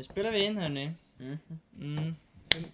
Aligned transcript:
Nu 0.00 0.04
spelar 0.04 0.30
vi 0.30 0.44
in 0.44 0.56
hörni. 0.58 0.92
Mm. 1.18 2.14
Hur- 2.54 2.64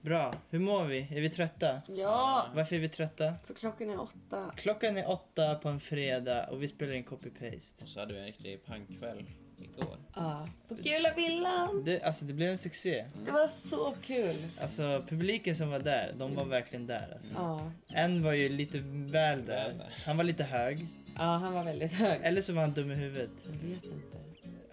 Bra. 0.00 0.34
Hur 0.50 0.58
mår 0.58 0.84
vi? 0.84 0.98
Är 1.10 1.20
vi 1.20 1.30
trötta? 1.30 1.80
Ja, 1.88 2.46
Varför 2.54 2.76
är 2.76 2.80
vi 2.80 2.88
trötta? 2.88 3.34
för 3.46 3.54
klockan 3.54 3.90
är 3.90 4.00
åtta. 4.00 4.52
Klockan 4.56 4.96
är 4.96 5.08
åtta 5.10 5.54
på 5.54 5.68
en 5.68 5.80
fredag 5.80 6.46
och 6.50 6.62
vi 6.62 6.68
spelar 6.68 6.92
in 6.92 7.04
copy-paste. 7.04 7.82
Och 7.82 7.88
så 7.88 8.00
hade 8.00 8.14
vi 8.14 8.20
en 8.20 8.26
riktig 8.26 8.64
pangkväll 8.66 9.24
igår. 9.58 9.96
Ja, 10.14 10.48
på 10.68 10.74
Gula 10.74 11.14
Villan. 11.16 11.84
Det, 11.84 12.02
alltså 12.02 12.24
det 12.24 12.32
blev 12.32 12.50
en 12.50 12.58
succé. 12.58 13.04
Det 13.24 13.30
var 13.30 13.48
så 13.70 13.94
kul. 14.06 14.36
Alltså 14.60 15.02
publiken 15.08 15.56
som 15.56 15.70
var 15.70 15.78
där, 15.80 16.12
de 16.18 16.34
var 16.34 16.44
verkligen 16.44 16.86
där 16.86 17.08
alltså. 17.12 17.30
Ja, 17.34 17.70
En 17.94 18.22
var 18.22 18.32
ju 18.32 18.48
lite 18.48 18.78
väl 18.84 19.46
där. 19.46 19.64
Väl 19.68 19.78
där. 19.78 19.94
Han 20.06 20.16
var 20.16 20.24
lite 20.24 20.44
hög. 20.44 20.86
ja 21.16 21.22
han 21.22 21.52
var 21.54 21.64
väldigt 21.64 21.92
hög. 21.92 22.20
Eller 22.22 22.42
så 22.42 22.52
var 22.52 22.60
han 22.62 22.72
dum 22.72 22.90
i 22.90 22.94
huvudet. 22.94 23.30
Jag 23.44 23.52
vet 23.68 23.84
inte. 23.84 24.16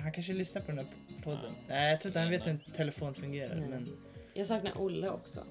Han 0.04 0.12
kanske 0.12 0.34
lyssnar 0.34 0.62
på 0.62 0.68
den 0.68 0.78
här 0.78 0.88
podden. 1.24 1.52
Nej, 1.68 1.92
jag 1.92 2.02
tror 2.02 2.10
inte 2.10 2.20
han 2.20 2.30
vet 2.30 2.46
hur 2.46 2.52
en 2.52 2.60
telefon 2.60 3.14
fungerar. 3.14 3.56
Nej. 3.56 3.70
Men... 3.70 3.88
Jag 4.34 4.48
saknar 4.48 4.82
Olle 4.82 5.10
också. 5.10 5.44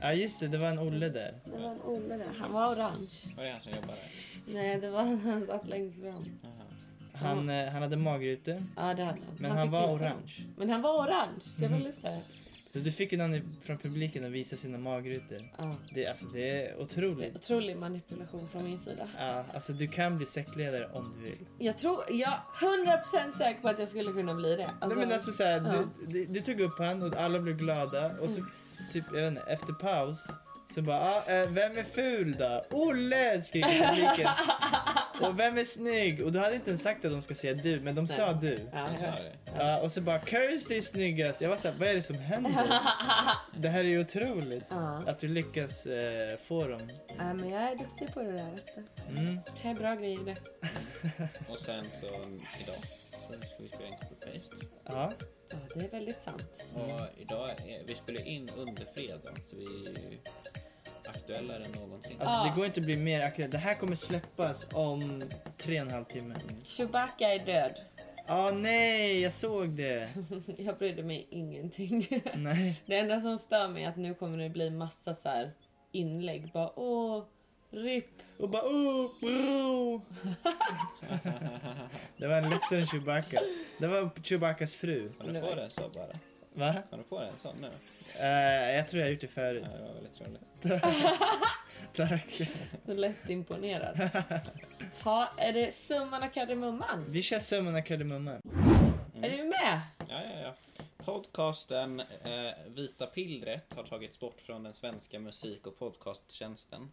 Ja 0.00 0.12
just 0.12 0.40
det, 0.40 0.48
det 0.48 0.58
var 0.58 0.68
en 0.68 0.78
Olle 0.78 1.08
där. 1.08 1.34
Det 1.44 1.50
var 1.62 1.70
en 1.70 1.80
Olle 1.80 2.16
där. 2.16 2.32
Han 2.38 2.52
var 2.52 2.74
orange. 2.74 3.10
Var 3.36 3.44
det 3.44 3.50
han 3.50 3.60
som 3.60 3.72
jobbar 3.72 3.88
där? 3.88 4.54
Nej, 4.54 4.80
det 4.80 4.90
var 4.90 5.02
han 5.24 5.46
satt 5.46 5.68
längst 5.68 6.00
fram. 6.00 6.24
Han, 7.12 7.48
eh, 7.48 7.68
han 7.68 7.82
hade 7.82 7.96
magrutor. 7.96 8.62
Ja, 8.76 8.82
det 8.82 9.04
hade 9.04 9.04
han. 9.04 9.18
Men 9.38 9.50
han 9.50 9.58
han 9.58 9.70
var 9.70 9.92
orange. 9.92 10.32
Men 10.56 10.70
han 10.70 10.82
var 10.82 11.06
orange. 11.06 11.44
Det 11.58 11.68
var 11.68 11.78
lite... 11.78 12.20
Så 12.74 12.80
du 12.80 12.92
fick 12.92 13.12
ju 13.12 13.18
någon 13.18 13.40
från 13.62 13.78
publiken 13.78 14.24
att 14.24 14.30
visa 14.30 14.56
sina 14.56 14.78
magrutor. 14.78 15.38
Ja. 15.58 15.72
Det, 15.94 16.06
alltså, 16.06 16.26
det 16.26 16.50
är 16.50 16.54
Det 16.54 16.68
är 16.68 16.80
otroligt. 16.80 17.36
otrolig 17.36 17.76
manipulation 17.80 18.48
från 18.52 18.64
min 18.64 18.78
sida. 18.78 19.08
Ja, 19.18 19.44
alltså 19.54 19.72
du 19.72 19.86
kan 19.86 20.16
bli 20.16 20.26
sektledare 20.26 20.88
om 20.92 21.14
du 21.16 21.24
vill. 21.24 21.38
Jag 21.58 21.78
tror, 21.78 21.96
jag 22.10 22.32
är 22.32 23.00
100% 23.32 23.38
säker 23.38 23.60
på 23.60 23.68
att 23.68 23.78
jag 23.78 23.88
skulle 23.88 24.12
kunna 24.12 24.34
bli 24.34 24.56
det. 24.56 24.66
Alltså, 24.66 24.88
Nej 24.88 25.06
men 25.06 25.12
alltså 25.12 25.32
såhär, 25.32 25.62
ja. 25.64 25.82
du, 26.00 26.06
du, 26.06 26.26
du 26.26 26.40
tog 26.40 26.60
upp 26.60 26.78
han 26.78 27.02
och 27.02 27.16
alla 27.16 27.38
blev 27.40 27.56
glada 27.56 28.12
och 28.20 28.30
så 28.30 28.44
typ, 28.92 29.04
jag 29.14 29.20
vet 29.20 29.28
inte, 29.30 29.42
efter 29.52 29.72
paus 29.72 30.26
så 30.74 30.82
bara, 30.82 31.00
ah, 31.00 31.24
eh, 31.26 31.50
vem 31.50 31.78
är 31.78 31.82
ful 31.82 32.36
då? 32.38 32.64
Olle! 32.70 33.42
skriker 33.42 33.88
publiken. 33.88 34.28
och 35.20 35.38
vem 35.38 35.58
är 35.58 35.64
snygg? 35.64 36.22
Och 36.22 36.32
du 36.32 36.38
hade 36.38 36.54
inte 36.54 36.70
ens 36.70 36.82
sagt 36.82 37.04
att 37.04 37.12
de 37.12 37.22
ska 37.22 37.34
säga 37.34 37.54
du, 37.54 37.80
men 37.80 37.94
de 37.94 38.08
sa 38.08 38.32
du. 38.32 38.58
Ja, 38.72 38.88
jag 39.00 39.10
vet. 39.10 39.16
det. 39.16 39.32
Ja, 39.58 39.80
och 39.80 39.92
så 39.92 40.00
bara, 40.00 40.20
Kirsty 40.20 40.76
är 40.76 40.82
snyggast. 40.82 41.40
Jag 41.40 41.48
var 41.48 41.56
såhär, 41.56 41.74
vad 41.78 41.88
är 41.88 41.94
det 41.94 42.02
som 42.02 42.18
händer? 42.18 42.80
det 43.56 43.68
här 43.68 43.80
är 43.80 43.84
ju 43.84 44.00
otroligt. 44.00 44.64
Ja. 44.68 45.02
Att 45.06 45.20
du 45.20 45.28
lyckas 45.28 45.86
eh, 45.86 46.38
få 46.38 46.66
dem. 46.66 46.80
Ja, 47.18 47.34
men 47.34 47.50
jag 47.50 47.62
är 47.62 47.76
duktig 47.76 48.14
på 48.14 48.20
det 48.22 48.32
där 48.32 48.50
vet 48.54 48.74
du. 48.74 49.20
Mm. 49.20 49.40
Det 49.62 49.68
är 49.68 49.74
bra 49.74 49.94
grejer 49.94 50.18
det. 50.24 50.36
Och 51.48 51.58
sen 51.58 51.84
så 52.00 52.06
idag 52.62 52.76
så 53.10 53.32
ska 53.32 53.62
vi 53.62 53.68
spela 53.68 53.88
in 53.88 53.94
copy-paste. 53.94 54.66
Ja. 54.84 55.12
Ja, 55.68 55.74
det 55.74 55.84
är 55.84 55.90
väldigt 55.90 56.22
sant. 56.22 56.46
Och 56.74 57.20
idag 57.20 57.50
är, 57.50 57.84
vi 57.86 57.94
spelar 57.94 58.26
in 58.26 58.48
under 58.56 58.84
fredag 58.94 59.32
så 59.50 59.56
vi 59.56 59.64
är 59.64 60.10
ju 60.10 60.18
aktuellare 61.06 61.64
än 61.64 61.72
någonsin. 61.72 62.16
Alltså 62.20 62.50
det 62.50 62.56
går 62.56 62.66
inte 62.66 62.80
att 62.80 62.86
bli 62.86 62.96
mer 62.96 63.20
aktuellt. 63.20 63.52
Det 63.52 63.58
här 63.58 63.74
kommer 63.74 63.96
släppas 63.96 64.66
om 64.72 65.22
tre 65.58 65.80
och 65.80 65.86
en 65.86 65.92
halv 65.92 66.04
timme. 66.04 66.34
Chewbacca 66.64 67.34
är 67.34 67.46
död. 67.46 67.80
Ah 68.26 68.50
nej, 68.50 69.20
jag 69.20 69.32
såg 69.32 69.68
det. 69.68 70.08
Jag 70.58 70.78
brydde 70.78 71.02
mig 71.02 71.26
ingenting. 71.30 72.08
Nej. 72.34 72.82
Det 72.86 72.98
enda 72.98 73.20
som 73.20 73.38
stör 73.38 73.68
mig 73.68 73.84
är 73.84 73.88
att 73.88 73.96
nu 73.96 74.14
kommer 74.14 74.38
det 74.38 74.50
bli 74.50 74.70
massa 74.70 75.14
så 75.14 75.28
här 75.28 75.52
inlägg. 75.92 76.52
Bara 76.52 76.78
åh, 76.78 77.24
RIP. 77.74 78.06
Och 78.38 78.48
bara 78.48 78.62
oh, 78.62 79.10
bro. 79.20 80.00
Det 82.16 82.26
var 82.26 82.36
en 82.36 82.50
ledsen 82.50 82.86
Chewbacca. 82.86 83.40
Det 83.78 83.86
var 83.86 84.10
Chewbaccas 84.22 84.74
fru. 84.74 85.12
Kan 85.12 85.34
du 85.34 85.40
få 85.40 85.54
den 85.54 85.70
så 85.70 85.88
bara? 85.88 86.18
Va? 86.54 86.82
Kan 86.90 86.98
du 86.98 87.04
få 87.04 87.20
den 87.20 87.38
så 87.38 87.52
nu? 87.60 87.70
Eh, 88.20 88.76
jag 88.76 88.88
tror 88.88 89.00
jag 89.00 89.06
har 89.06 89.12
gjort 89.12 89.20
det 89.20 89.28
förut. 89.28 89.64
Ja, 89.66 89.78
det 89.78 89.84
var 89.84 89.94
väldigt 89.94 90.20
roligt. 90.20 90.82
Tack. 91.96 92.40
Lätt 92.98 93.30
imponerad. 93.30 94.10
Ha, 95.02 95.30
är 95.38 95.52
det 95.52 95.74
summan 95.74 96.22
av 96.22 96.28
kardemumman? 96.28 97.04
Vi 97.08 97.22
kör 97.22 97.40
summan 97.40 97.76
av 97.76 97.80
kardemumman. 97.80 98.40
Är 99.22 99.36
du 99.36 99.44
med? 99.44 99.80
Ja, 100.08 100.22
ja, 100.24 100.40
ja. 100.42 100.54
Podcasten 101.04 102.00
eh, 102.00 102.52
Vita 102.66 103.06
pillret 103.06 103.72
har 103.76 103.82
tagits 103.84 104.20
bort 104.20 104.40
från 104.40 104.62
den 104.62 104.74
svenska 104.74 105.18
musik 105.20 105.66
och 105.66 105.78
podcasttjänsten. 105.78 106.90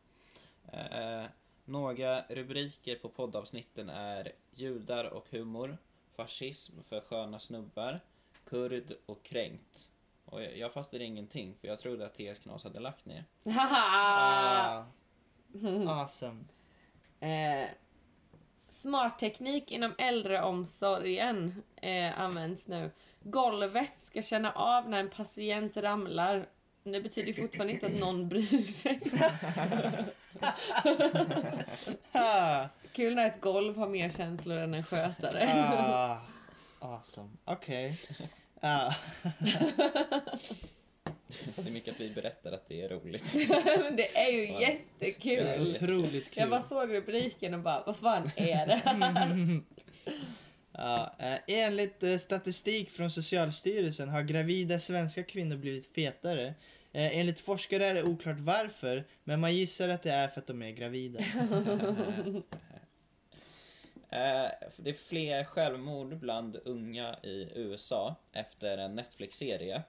Eh, 0.72 1.24
några 1.66 2.22
rubriker 2.22 2.96
på 2.96 3.10
poddavsnitten 3.10 3.90
är 3.90 4.32
Judar 4.52 5.06
och 5.06 5.28
humor, 5.30 5.78
Fascism 6.16 6.82
för 6.90 7.02
sköna 7.02 7.40
snubbar, 7.40 8.00
Kurd 8.46 8.94
och 9.06 9.24
kränkt. 9.24 9.90
Och 10.26 10.44
jag, 10.44 10.58
jag 10.58 10.74
fattade 10.74 11.04
ingenting 11.04 11.56
för 11.62 11.68
jag 11.68 11.80
trodde 11.80 12.06
att 12.06 12.16
TS 12.16 12.40
Knas 12.40 12.64
hade 12.64 12.80
lagt 12.80 13.06
ner. 13.06 13.26
Ah. 13.60 14.86
Awesome. 15.88 16.44
eh, 17.20 17.70
smart 18.68 19.20
teknik 19.20 19.72
inom 19.72 19.94
äldreomsorgen 19.98 21.64
eh, 21.76 22.20
används 22.20 22.68
nu. 22.68 22.92
Golvet 23.24 24.00
ska 24.00 24.22
känna 24.22 24.52
av 24.52 24.90
när 24.90 25.00
en 25.00 25.10
patient 25.10 25.78
ramlar. 25.78 26.46
Det 26.84 27.02
betyder 27.02 27.34
fortfarande 27.34 27.74
inte 27.74 27.86
att 27.86 28.00
någon 28.00 28.30
bryr 28.30 28.64
sig. 28.64 29.00
Kul 32.94 33.16
när 33.16 33.26
ett 33.28 33.42
golv 33.42 33.78
har 33.78 33.90
mer 33.90 34.10
känslor 34.10 34.58
än 34.58 34.74
en 34.74 34.84
skötare. 34.84 35.66
Ah. 35.80 36.22
Awesome. 36.80 37.30
Okej. 37.46 38.00
Ah. 38.64 38.94
Det 41.56 41.68
är 41.68 41.72
mycket 41.72 41.94
att 41.94 42.00
vi 42.02 42.10
berättar 42.10 42.52
att 42.52 42.68
det 42.68 42.82
är 42.82 42.90
roligt. 42.90 43.36
Men 43.84 43.96
det 43.96 44.18
är 44.18 44.32
ju 44.32 44.60
jättekul. 44.62 45.68
Otroligt 45.76 46.32
kul. 46.32 46.42
Jag 46.42 46.50
bara 46.50 46.62
såg 46.62 46.94
rubriken 46.94 47.54
och 47.54 47.60
bara, 47.60 47.84
vad 47.86 47.98
fan 47.98 48.32
är 48.36 48.68
det 48.68 48.82
här? 48.86 49.62
Ja, 50.72 51.16
eh, 51.20 51.38
enligt 51.48 52.04
eh, 52.04 52.18
statistik 52.18 52.90
från 52.90 53.12
Socialstyrelsen 53.12 54.10
har 54.10 54.22
gravida 54.22 54.80
svenska 54.80 55.24
kvinnor 55.24 55.58
blivit 55.58 55.96
fetare. 55.96 56.54
Eh, 56.92 57.18
enligt 57.18 57.40
forskare 57.40 57.86
är 57.86 57.94
det 57.94 58.04
oklart 58.04 58.40
varför, 58.40 59.04
men 59.24 59.40
man 59.40 59.56
gissar 59.56 59.90
att 59.90 60.04
det 60.04 60.12
är 60.12 60.28
för 60.28 60.42
att 60.42 60.48
de 60.48 60.62
är 60.62 60.72
gravida. 60.72 61.20
Eh, 64.14 64.52
det 64.78 64.90
är 64.90 64.94
fler 64.94 65.44
självmord 65.44 66.18
bland 66.18 66.56
unga 66.66 67.16
i 67.24 67.52
USA 67.56 68.16
efter 68.32 68.78
en 68.78 68.96
Netflix-serie. 68.96 69.84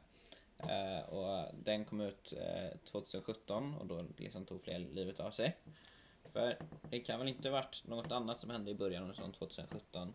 Eh, 0.58 1.08
och 1.08 1.54
den 1.54 1.84
kom 1.84 2.00
ut 2.00 2.32
eh, 2.32 2.78
2017 2.90 3.74
och 3.74 3.86
då 3.86 4.04
liksom 4.16 4.46
tog 4.46 4.62
fler 4.64 4.78
livet 4.78 5.20
av 5.20 5.30
sig. 5.30 5.56
För 6.32 6.58
det 6.90 7.00
kan 7.00 7.18
väl 7.18 7.28
inte 7.28 7.48
ha 7.48 7.52
varit 7.52 7.82
något 7.86 8.12
annat 8.12 8.40
som 8.40 8.50
hände 8.50 8.70
i 8.70 8.74
början 8.74 9.10
av 9.10 9.14
sånt 9.14 9.36
2017 9.38 10.14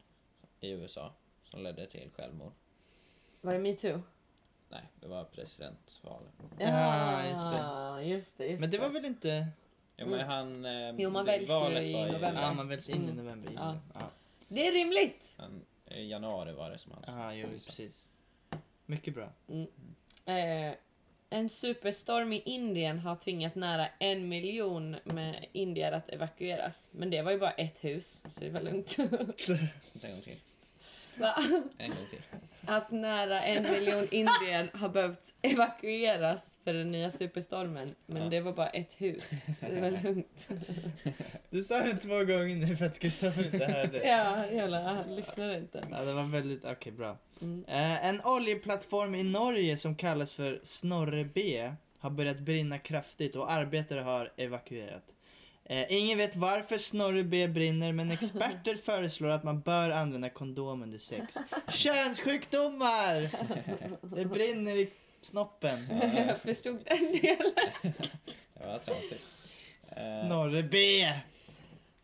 i 0.59 0.69
USA 0.69 1.13
som 1.43 1.63
ledde 1.63 1.87
till 1.87 2.09
självmord. 2.15 2.53
Var 3.41 3.53
det 3.53 3.59
metoo? 3.59 4.01
Nej, 4.69 4.81
det 5.01 5.07
var 5.07 5.23
presidentval. 5.23 6.23
Ja, 6.59 7.29
just 7.29 7.43
det. 7.43 7.57
Ja, 7.57 8.01
just 8.01 8.37
det. 8.37 8.45
Just 8.47 8.61
Men 8.61 8.71
det 8.71 8.77
var 8.77 8.89
väl 8.89 9.05
inte... 9.05 9.47
Ja, 9.95 10.05
men 10.05 10.19
han... 10.27 10.65
Eh, 10.65 10.95
Jo, 10.97 11.09
man 11.09 11.25
det- 11.25 11.31
väljs 11.31 11.49
ju 11.49 11.53
valet 11.53 11.83
i 11.83 11.93
var 11.93 12.05
november. 12.05 12.41
Ja, 12.41 12.53
man 12.53 12.67
väljs 12.67 12.89
in 12.89 12.95
i 12.95 13.11
Mm. 13.11 13.15
november. 13.17 13.51
Just 13.51 13.63
Ja. 13.63 13.71
det. 13.71 13.79
Ja. 13.93 14.09
Det 14.47 14.67
är 14.67 14.71
rimligt! 14.71 15.35
Han, 15.37 15.61
I 15.85 16.09
januari 16.09 16.53
var 16.53 16.69
det 16.69 16.77
som 16.77 16.91
han 16.91 17.19
Ja, 17.19 17.33
jo, 17.33 17.47
precis. 17.65 18.05
Mycket 18.85 19.13
bra. 19.15 19.29
Eh, 20.25 20.73
en 21.29 21.49
superstorm 21.49 22.33
i 22.33 22.39
Indien 22.45 22.99
har 22.99 23.15
tvingat 23.15 23.55
nära 23.55 23.87
en 23.99 24.29
miljon 24.29 24.95
med 25.03 25.45
indier 25.51 25.91
att 25.91 26.09
evakueras. 26.09 26.87
Men 26.91 27.09
det 27.09 27.21
var 27.21 27.31
ju 27.31 27.37
bara 27.39 27.51
ett 27.51 27.83
hus, 27.83 28.21
så 28.29 28.39
det 28.39 28.49
var 28.49 28.61
lugnt. 28.61 28.97
En 28.99 30.11
gång 30.11 30.21
till. 30.23 30.39
Va? 31.17 31.35
En 31.77 31.89
gång 31.89 32.05
till. 32.09 32.21
Att 32.67 32.91
nära 32.91 33.41
en 33.43 33.63
miljon 33.71 34.07
indier 34.11 34.71
har 34.77 34.89
behövt 34.89 35.33
evakueras 35.41 36.57
för 36.63 36.73
den 36.73 36.91
nya 36.91 37.09
superstormen. 37.11 37.95
Men 38.05 38.23
Ja. 38.23 38.29
det 38.29 38.39
var 38.41 38.53
bara 38.53 38.69
ett 38.69 38.93
hus, 39.01 39.29
så 39.59 39.65
det 39.71 39.81
var 39.81 40.03
lugnt. 40.03 40.47
Du 41.49 41.63
sa 41.63 41.81
det 41.83 41.97
två 41.97 42.09
gånger 42.17 42.55
nu 42.55 42.75
för 42.75 42.85
att 42.85 42.99
Kristoffer 42.99 43.45
inte 43.45 43.65
hörde. 43.65 43.97
Ja, 44.07 44.45
jävla, 44.51 44.81
han 44.81 45.15
lyssnade 45.15 45.57
inte. 45.57 45.83
Ja, 45.91 46.01
det 46.03 46.13
var 46.13 46.23
väldigt, 46.23 46.65
okej 46.65 46.91
bra. 46.91 47.17
Mm. 47.41 47.65
Eh, 47.67 48.05
en 48.05 48.21
oljeplattform 48.25 49.15
i 49.15 49.23
Norge 49.23 49.77
som 49.77 49.95
kallas 49.95 50.33
för 50.33 50.59
Snorre 50.63 51.23
B 51.25 51.71
har 51.99 52.09
börjat 52.09 52.39
brinna 52.39 52.79
kraftigt 52.79 53.35
och 53.35 53.51
arbetare 53.51 53.99
har 53.99 54.33
evakuerat. 54.37 55.03
Eh, 55.69 55.85
ingen 55.93 56.17
vet 56.17 56.35
varför 56.35 56.77
Snorre 56.77 57.23
B 57.23 57.47
brinner 57.47 57.91
men 57.91 58.11
experter 58.11 58.75
föreslår 58.83 59.29
att 59.29 59.43
man 59.43 59.61
bör 59.61 59.89
använda 59.89 60.29
kondom 60.29 60.83
under 60.83 60.97
sex. 60.97 61.37
Könssjukdomar! 61.67 63.29
Det 64.15 64.25
brinner 64.25 64.75
i 64.75 64.89
snoppen. 65.21 65.87
Jag 66.27 66.41
förstod 66.41 66.79
den 66.85 67.11
delen. 67.11 67.53
Det 68.53 68.65
var 68.65 68.79
tramsigt. 68.79 69.25
Eh, 69.89 70.25
Snorre 70.25 70.63
B! 70.63 71.05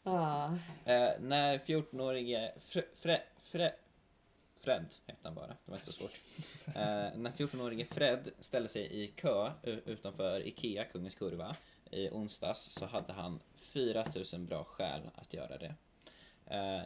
Ah. 0.04 0.46
Eh, 0.86 1.10
när 1.20 1.58
14-årige 1.58 2.52
Fre, 2.60 2.84
Fre, 3.02 3.22
Fre, 3.44 3.72
Fred 4.60 4.86
hette 5.08 5.20
han 5.24 5.36
bara, 5.36 5.48
det 5.48 5.56
var 5.66 5.76
inte 5.76 5.86
så 5.86 5.92
svårt. 5.92 6.20
Eh, 6.68 6.74
när 7.16 7.32
14-årige 7.38 7.86
Fred 7.86 8.30
ställde 8.40 8.70
sig 8.70 9.04
i 9.04 9.08
kö 9.08 9.52
utanför 9.86 10.48
IKEA, 10.48 10.84
Kungens 10.84 11.16
Kurva, 11.16 11.56
i 11.92 12.10
onsdags 12.10 12.74
så 12.74 12.86
hade 12.86 13.14
han 13.14 13.40
4000 13.74 14.46
bra 14.46 14.64
skäl 14.64 15.02
att 15.16 15.34
göra 15.34 15.58
det. 15.58 15.76
Eh, 16.46 16.82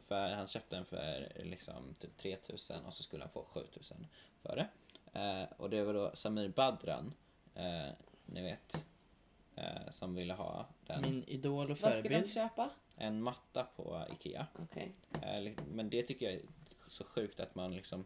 för 0.00 0.30
han 0.30 0.46
köpte 0.48 0.76
den 0.76 0.84
för 0.84 1.32
liksom 1.44 1.94
typ 1.98 2.16
3000 2.16 2.84
och 2.84 2.92
så 2.94 3.02
skulle 3.02 3.22
han 3.24 3.30
få 3.32 3.44
7000 3.44 4.06
för 4.42 4.56
det. 4.56 4.68
Eh, 5.20 5.44
och 5.56 5.70
det 5.70 5.84
var 5.84 5.94
då 5.94 6.10
Samir 6.16 6.48
Badran, 6.48 7.14
eh, 7.54 7.88
ni 8.26 8.42
vet, 8.42 8.84
eh, 9.56 9.90
som 9.90 10.14
ville 10.14 10.34
ha 10.34 10.66
den. 10.86 11.02
Min 11.02 11.24
idol 11.24 11.62
och 11.62 11.68
Vad 11.68 11.78
ska 11.78 11.88
de 11.88 12.08
förebild. 12.08 12.32
köpa? 12.32 12.70
En 12.96 13.22
matta 13.22 13.64
på 13.76 14.06
IKEA. 14.12 14.46
Okej. 14.62 14.92
Eh, 15.22 15.52
Men 15.70 15.90
det 15.90 16.02
tycker 16.02 16.26
jag 16.26 16.34
är 16.34 16.42
så 16.88 17.04
sjukt 17.04 17.40
att 17.40 17.54
man 17.54 17.74
liksom 17.76 18.04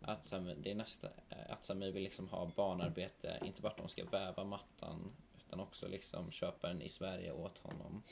att 0.00 0.26
Samir, 0.26 0.56
det 0.62 0.70
är 0.70 0.74
nästa, 0.74 1.06
eh, 1.30 1.50
att 1.52 1.64
Samir 1.64 1.90
vill 1.90 2.02
liksom 2.02 2.28
ha 2.28 2.50
barnarbete, 2.56 3.38
inte 3.44 3.62
bara 3.62 3.68
att 3.72 3.76
de 3.78 3.88
ska 3.88 4.04
väva 4.04 4.44
mattan 4.44 5.12
utan 5.48 5.60
också 5.60 5.88
liksom 5.88 6.30
köpa 6.30 6.68
den 6.68 6.82
i 6.82 6.88
Sverige 6.88 7.32
åt 7.32 7.58
honom 7.58 8.02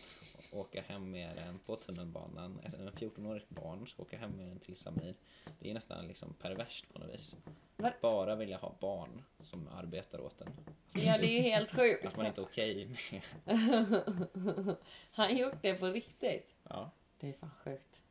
och 0.52 0.60
åka 0.60 0.82
hem 0.82 1.10
med 1.10 1.36
den 1.36 1.58
på 1.58 1.76
tunnelbanan. 1.76 2.60
En 2.64 2.90
14-årigt 2.90 3.48
barn 3.48 3.86
ska 3.86 4.02
åka 4.02 4.18
hem 4.18 4.30
med 4.30 4.46
den 4.46 4.60
till 4.60 4.76
Samir. 4.76 5.14
Det 5.58 5.70
är 5.70 5.74
nästan 5.74 6.06
liksom 6.06 6.34
perverst 6.34 6.92
på 6.92 6.98
något 6.98 7.14
vis. 7.14 7.34
Va? 7.76 7.88
Att 7.88 8.00
bara 8.00 8.36
vilja 8.36 8.56
ha 8.56 8.74
barn 8.80 9.22
som 9.40 9.68
arbetar 9.68 10.20
åt 10.20 10.40
en. 10.40 10.52
Ja, 10.92 11.18
det 11.18 11.26
är 11.26 11.36
ju 11.36 11.40
helt 11.40 11.70
sjukt. 11.70 12.06
Att 12.06 12.16
man 12.16 12.26
inte 12.26 12.40
är 12.40 12.44
okej 12.44 12.88
med. 12.88 13.22
Han 15.12 15.36
gjort 15.36 15.62
det 15.62 15.74
på 15.74 15.86
riktigt. 15.86 16.54
Ja. 16.62 16.90
Det 17.20 17.28
är 17.28 17.32
fan 17.32 17.50
sjukt. 17.64 18.02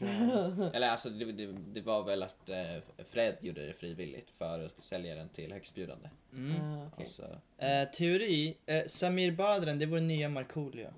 Eller 0.74 0.88
alltså 0.88 1.10
det, 1.10 1.32
det, 1.32 1.46
det 1.46 1.80
var 1.80 2.02
väl 2.02 2.22
att 2.22 2.48
eh, 2.48 2.76
Fred 3.10 3.36
gjorde 3.40 3.66
det 3.66 3.72
frivilligt 3.72 4.30
för 4.30 4.64
att 4.64 4.84
sälja 4.84 5.14
den 5.14 5.28
till 5.28 5.52
högstbjudande. 5.52 6.08
Mm. 6.32 6.60
Ah. 6.60 6.86
Och 6.96 7.08
så, 7.08 7.22
Eh, 7.58 7.88
teori, 7.88 8.56
eh, 8.66 8.86
Samir 8.86 9.32
Badran, 9.32 9.78
det 9.78 9.84
är 9.84 9.86
vår 9.86 10.00
nya 10.00 10.28
Markoolio. 10.28 10.92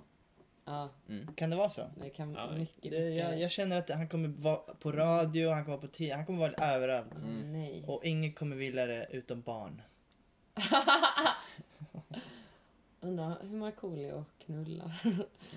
Ja, 0.64 0.88
mm. 1.08 1.34
Kan 1.34 1.50
det 1.50 1.56
vara 1.56 1.68
så? 1.68 1.90
det 1.96 2.10
kan 2.10 2.34
Ja, 2.34 2.50
mycket, 2.50 2.90
Det, 2.90 3.10
jag, 3.10 3.40
jag 3.40 3.50
känner 3.50 3.76
att 3.76 3.90
han 3.90 4.08
kommer 4.08 4.28
vara 4.28 4.56
på 4.56 4.92
radio, 4.92 5.50
han 5.50 5.64
kommer 5.64 5.76
vara 5.76 5.88
på 5.88 5.94
tv, 5.96 6.14
han 6.14 6.26
kommer 6.26 6.38
vara 6.38 6.74
överallt. 6.74 7.14
Mm. 7.14 7.52
Nej. 7.52 7.84
Och 7.86 8.04
ingen 8.04 8.32
kommer 8.32 8.56
vilja 8.56 8.86
det 8.86 9.06
utom 9.10 9.42
barn. 9.42 9.82
Undrar 13.04 13.36
hur 13.42 13.56
Markoolio 13.56 14.24
knullar. 14.46 14.92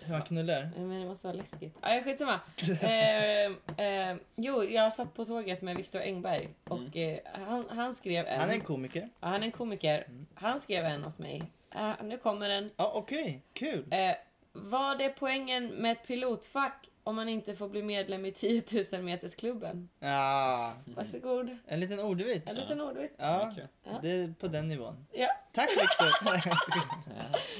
Hur 0.04 0.14
han 0.14 0.22
knullar? 0.22 0.72
Men 0.76 1.00
det 1.02 1.06
måste 1.06 1.28
vara 1.28 1.38
läskigt. 1.38 1.78
Ah, 1.82 2.02
skitsamma. 2.02 2.40
eh, 2.82 3.46
eh, 3.86 4.18
jo, 4.36 4.64
jag 4.64 4.94
satt 4.94 5.14
på 5.14 5.26
tåget 5.26 5.62
med 5.62 5.78
Viktor 5.78 6.02
Engberg 6.02 6.50
och 6.64 6.98
eh, 6.98 7.20
han, 7.34 7.66
han 7.70 7.96
skrev 7.96 8.28
en... 8.28 8.40
Han 8.40 8.50
är 8.50 8.54
en 8.54 8.62
komiker. 8.62 9.10
Ja, 9.20 9.28
han 9.28 9.42
är 9.42 9.46
en 9.46 9.52
komiker. 9.52 10.08
Han 10.34 10.60
skrev 10.60 10.86
en 10.86 11.06
åt 11.06 11.20
mig. 11.20 11.44
Eh, 11.76 11.92
nu 12.04 12.18
kommer 12.18 12.50
den. 12.50 12.70
Ja 12.78 12.92
okej, 12.96 13.42
kul. 13.54 13.86
Eh, 13.92 14.16
vad 14.52 15.02
är 15.02 15.10
poängen 15.10 15.68
med 15.68 15.92
ett 15.92 16.08
pilotfack 16.08 16.90
om 17.08 17.16
man 17.16 17.30
inte 17.30 17.56
får 17.56 17.70
bli 17.70 17.84
medlem 17.84 18.26
i 18.26 18.32
10 18.32 18.64
000 18.92 19.02
metersklubben? 19.02 19.90
Ja, 20.00 20.74
Varsågod. 20.86 21.58
en 21.68 21.80
liten 21.80 22.00
ordvits. 22.00 22.52
En 22.52 22.56
liten 22.56 22.82
ordvits. 22.82 23.14
Ja. 23.18 23.54
Ja. 23.84 23.92
det 24.02 24.10
är 24.12 24.34
på 24.40 24.48
den 24.48 24.68
nivån. 24.68 25.06
Ja. 25.12 25.28
Tack 25.54 25.70
Viktor! 25.70 26.36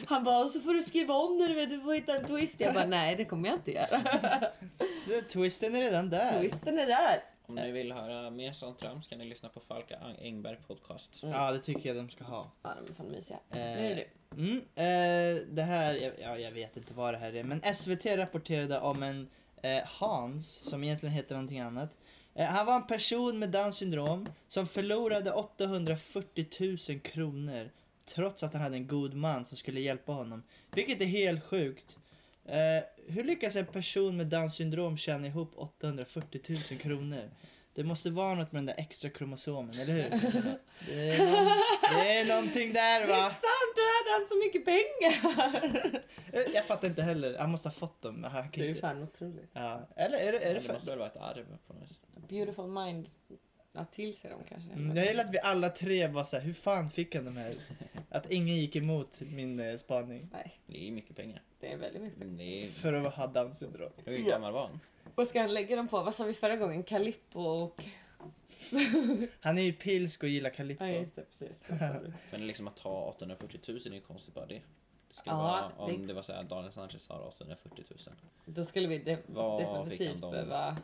Han 0.08 0.24
bara, 0.24 0.44
och 0.46 0.52
så 0.52 0.60
får 0.60 0.74
du 0.74 0.84
skriva 0.84 1.14
om 1.14 1.38
när 1.38 1.48
du 1.50 1.54
vet, 1.56 1.70
du 1.70 1.80
får 1.80 1.94
hitta 1.94 2.16
en 2.18 2.26
twist. 2.26 2.60
Jag 2.60 2.74
bara, 2.74 2.86
nej 2.86 3.16
det 3.16 3.26
kommer 3.26 3.50
jag 3.50 3.58
inte 3.58 3.72
göra. 3.72 4.02
Det- 5.08 5.22
Twisten 5.22 5.76
är 5.76 5.80
redan 5.82 6.10
där. 6.10 6.40
Twisten 6.40 6.80
är 6.80 6.86
där. 6.86 7.24
Om 7.48 7.56
ni 7.56 7.72
vill 7.72 7.92
höra 7.92 8.30
mer 8.30 8.52
sånt 8.54 8.80
trams 8.80 9.08
kan 9.08 9.18
ni 9.20 9.26
lyssna 9.26 9.50
på 9.50 9.60
Falka 9.60 9.98
Engberg 10.22 10.58
podcast. 10.68 11.20
Ja, 11.22 11.52
det 11.52 11.60
tycker 11.60 11.90
jag 11.90 11.96
de 11.98 12.10
ska 12.10 12.24
ha. 12.24 12.52
Ja, 12.64 12.74
de 12.86 12.92
är 12.92 12.96
fan 12.96 13.12
mysiga. 13.12 13.38
Eh, 13.50 13.58
Nu 13.58 13.62
är 13.92 13.96
det 13.96 14.06
du. 14.30 14.42
Mm, 14.42 14.58
eh, 14.76 15.44
det 15.50 15.62
här, 15.62 16.14
ja, 16.22 16.38
jag 16.38 16.52
vet 16.52 16.78
inte 16.78 16.94
vad 16.94 17.14
det 17.14 17.18
här 17.18 17.36
är, 17.36 17.44
men 17.44 17.76
SVT 17.76 18.06
rapporterade 18.06 18.80
om 18.80 19.04
en 19.04 19.28
eh, 19.62 19.84
Hans, 19.86 20.48
som 20.54 20.84
egentligen 20.84 21.14
heter 21.16 21.36
någonting 21.36 21.60
annat. 21.60 21.98
Eh, 22.36 22.46
han 22.46 22.66
var 22.66 22.76
en 22.76 22.88
person 22.88 23.40
med 23.40 23.50
Downs 23.50 23.78
syndrom 23.78 24.28
som 24.48 24.68
förlorade 24.68 25.32
840 25.32 26.46
000 26.90 27.00
kronor 27.00 27.70
trots 28.06 28.44
att 28.44 28.54
han 28.54 28.62
hade 28.62 28.76
en 28.76 28.88
god 28.88 29.14
man 29.14 29.46
som 29.46 29.58
skulle 29.58 29.80
hjälpa 29.82 30.12
honom. 30.12 30.44
Vilket 30.72 31.02
är 31.02 31.06
helt 31.06 31.44
sjukt. 31.44 31.98
Eh, 32.46 32.84
hur 33.08 33.24
lyckas 33.24 33.56
en 33.56 33.66
person 33.66 34.18
med 34.18 34.28
Downs 34.28 34.56
syndrom 34.56 34.98
tjäna 34.98 35.28
ihop 35.28 35.54
840 35.56 36.42
000 36.72 36.80
kronor? 36.80 37.32
Det 37.74 37.84
måste 37.84 38.10
vara 38.10 38.36
något 38.36 38.52
med 38.52 38.58
den 38.60 38.66
där 38.66 38.76
extra 38.78 39.10
kromosomen, 39.10 39.80
eller 39.80 39.94
hur? 39.94 40.10
Det 40.88 41.10
är, 41.10 41.18
någon, 41.20 41.46
det 42.00 42.18
är 42.20 42.26
någonting 42.36 42.74
där 42.74 43.00
Det 43.08 43.14
är 43.14 43.22
va? 43.22 43.30
sant, 43.30 43.76
då 43.76 43.82
hade 43.82 44.12
han 44.20 44.28
så 44.28 44.36
mycket 44.38 44.66
pengar. 44.66 46.02
Eh, 46.34 46.54
Jag 46.54 46.66
fattar 46.66 46.88
inte 46.88 47.02
heller. 47.02 47.38
Han 47.38 47.52
måste 47.52 47.68
ha 47.68 47.74
fått 47.74 48.02
dem. 48.02 48.24
Han 48.24 48.48
Det 48.54 48.62
är 48.62 48.68
inte... 48.70 48.82
fan 48.82 49.04
otroligt. 49.04 49.50
Ja. 49.54 49.88
Eller 49.96 50.18
är 50.18 50.32
det, 50.32 50.38
är 50.40 50.48
det 50.48 50.54
Det 50.54 50.60
för... 50.60 50.74
måste 50.74 50.90
väl 50.90 50.98
vara 51.00 51.10
ett 51.10 51.18
arv 51.18 51.46
på 51.68 51.74
något. 51.74 52.30
Beautiful 52.30 52.68
mind. 52.68 53.10
Ja, 53.76 53.86
till 53.86 54.18
sig 54.18 54.30
dem 54.32 54.40
kanske. 54.50 54.72
Mm, 54.72 54.98
Jag 54.98 55.06
gillar 55.06 55.24
att 55.24 55.34
vi 55.34 55.40
alla 55.40 55.70
tre 55.70 56.08
var 56.08 56.24
så 56.24 56.36
här, 56.38 56.44
hur 56.44 56.54
fan 56.54 56.90
fick 56.90 57.16
han 57.16 57.26
de 57.26 57.38
här? 57.38 57.56
Att 58.10 58.32
ingen 58.32 58.56
gick 58.58 58.76
emot 58.76 59.20
min 59.20 59.60
eh, 59.60 59.78
spaning. 59.78 60.30
Nej, 60.34 60.60
Det 60.68 60.88
är 60.88 60.92
mycket 60.92 61.16
pengar. 61.16 61.42
det 61.60 61.72
är 61.72 61.78
väldigt 61.78 62.02
mycket. 62.02 62.20
Men 62.20 62.38
det 62.38 62.44
är... 62.64 62.68
För 62.68 62.94
att 62.94 63.14
ha 63.16 63.28
Downs 63.28 63.60
syndrom. 63.60 63.92
Hur 64.06 64.18
gammal 64.18 64.54
var 64.54 64.68
han? 64.68 64.80
Vad 65.16 65.28
ska 65.28 65.42
han 65.42 65.54
lägga 65.54 65.76
dem 65.76 65.88
på? 65.88 66.04
Vad 66.04 66.16
sa 66.16 66.24
vi 66.24 66.34
förra 66.34 66.56
gången? 66.56 66.84
Calippo 66.84 67.40
och... 67.40 67.84
Han 69.42 69.58
är 69.58 69.62
ju 69.62 69.74
pilsk 69.74 70.24
och 70.24 70.30
gillar 70.30 70.50
Calippo. 70.50 70.84
Ja, 70.86 70.92
just 70.92 71.16
det. 71.16 71.22
Precis. 71.30 71.68
Vad 71.70 71.80
sa 71.80 71.86
du? 72.00 72.14
Men 72.32 72.48
liksom 72.48 72.68
att 72.68 72.78
ta 72.78 72.90
840 73.16 73.60
000 73.68 73.78
är 73.86 73.90
ju 73.92 74.02
konstigt 74.02 74.34
bara 74.34 74.46
det. 74.46 74.62
Det 75.10 75.16
skulle 75.16 75.36
Ja, 75.36 75.42
vara, 75.42 75.72
om 75.86 76.02
det- 76.02 76.08
det 76.08 76.14
var 76.14 76.22
så 76.22 76.34
här 76.34 76.44
Daniel 76.44 76.72
Sanchez 76.74 77.10
har 77.10 77.28
840 77.28 77.84
000. 77.90 78.00
Då 78.46 78.64
skulle 78.64 78.88
vi 78.88 78.98
de- 78.98 79.18
Vad 79.28 79.60
fick 79.62 79.68
han 79.70 79.90
definitivt 79.90 80.22
dem? 80.22 80.32
behöva... 80.32 80.78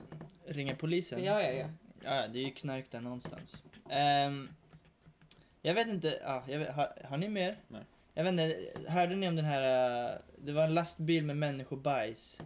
Ringer 0.45 0.75
polisen? 0.75 1.23
Ja, 1.23 1.41
ja, 1.43 1.51
ja. 1.51 1.65
Ja, 2.03 2.27
det 2.27 2.39
är 2.39 2.43
ju 2.43 2.51
knark 2.51 2.85
där 2.91 3.01
någonstans. 3.01 3.63
Ehm, 3.89 4.49
jag 5.61 5.73
vet 5.73 5.87
inte, 5.87 6.19
ja, 6.23 6.43
jag 6.47 6.59
vet, 6.59 6.73
har, 6.73 6.93
har 7.03 7.17
ni 7.17 7.29
mer? 7.29 7.57
Nej. 7.67 7.83
Jag 8.13 8.23
vet 8.23 8.31
inte, 8.31 8.71
hörde 8.87 9.15
ni 9.15 9.27
om 9.27 9.35
den 9.35 9.45
här, 9.45 9.63
eh, 10.13 10.19
det 10.37 10.53
var 10.53 10.63
en 10.63 10.73
lastbil 10.73 11.25
med 11.25 11.37
människobajs 11.37 12.37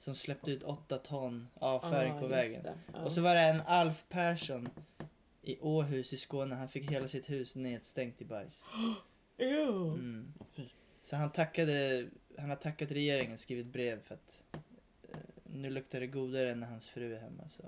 som 0.00 0.14
släppte 0.14 0.50
ut 0.50 0.62
åtta 0.62 0.98
ton 0.98 1.48
avföring 1.54 2.20
på 2.20 2.26
vägen. 2.26 2.66
Och 3.04 3.12
så 3.12 3.20
var 3.20 3.34
det 3.34 3.40
en 3.40 3.60
Alf 3.66 4.04
Persson 4.08 4.68
i 5.42 5.58
Åhus 5.60 6.12
i 6.12 6.16
Skåne. 6.16 6.54
Han 6.54 6.68
fick 6.68 6.90
hela 6.90 7.08
sitt 7.08 7.30
hus 7.30 7.54
nedstängt 7.54 8.20
i 8.20 8.24
bajs. 8.24 8.64
Mm. 9.42 10.32
Så 11.02 11.16
han 11.16 11.32
tackade, 11.32 12.06
han 12.38 12.48
har 12.48 12.56
tackat 12.56 12.90
regeringen, 12.90 13.38
skrivit 13.38 13.66
brev 13.66 14.02
för 14.02 14.14
att 14.14 14.42
nu 15.52 15.70
luktar 15.70 16.00
det 16.00 16.06
godare 16.06 16.50
än 16.50 16.60
när 16.60 16.66
hans 16.66 16.88
fru 16.88 17.14
är 17.14 17.20
hemma. 17.20 17.48
Så. 17.48 17.62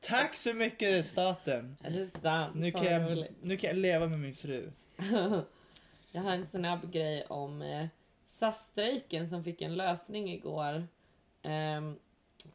Tack 0.00 0.36
så 0.36 0.54
mycket 0.54 1.06
staten! 1.06 1.76
är 1.82 1.90
det 1.90 2.06
sant? 2.06 2.54
Nu 2.54 2.72
kan, 2.72 2.84
jag, 2.84 3.26
nu 3.42 3.56
kan 3.56 3.68
jag 3.70 3.76
leva 3.76 4.06
med 4.06 4.18
min 4.18 4.34
fru. 4.34 4.72
Jag 6.10 6.22
har 6.22 6.30
en 6.30 6.46
snabb 6.46 6.92
grej 6.92 7.24
om 7.24 7.62
eh, 7.62 7.86
SAS-strejken 8.24 9.28
som 9.28 9.44
fick 9.44 9.62
en 9.62 9.74
lösning 9.74 10.32
igår. 10.32 10.88
Ehm, 11.42 11.98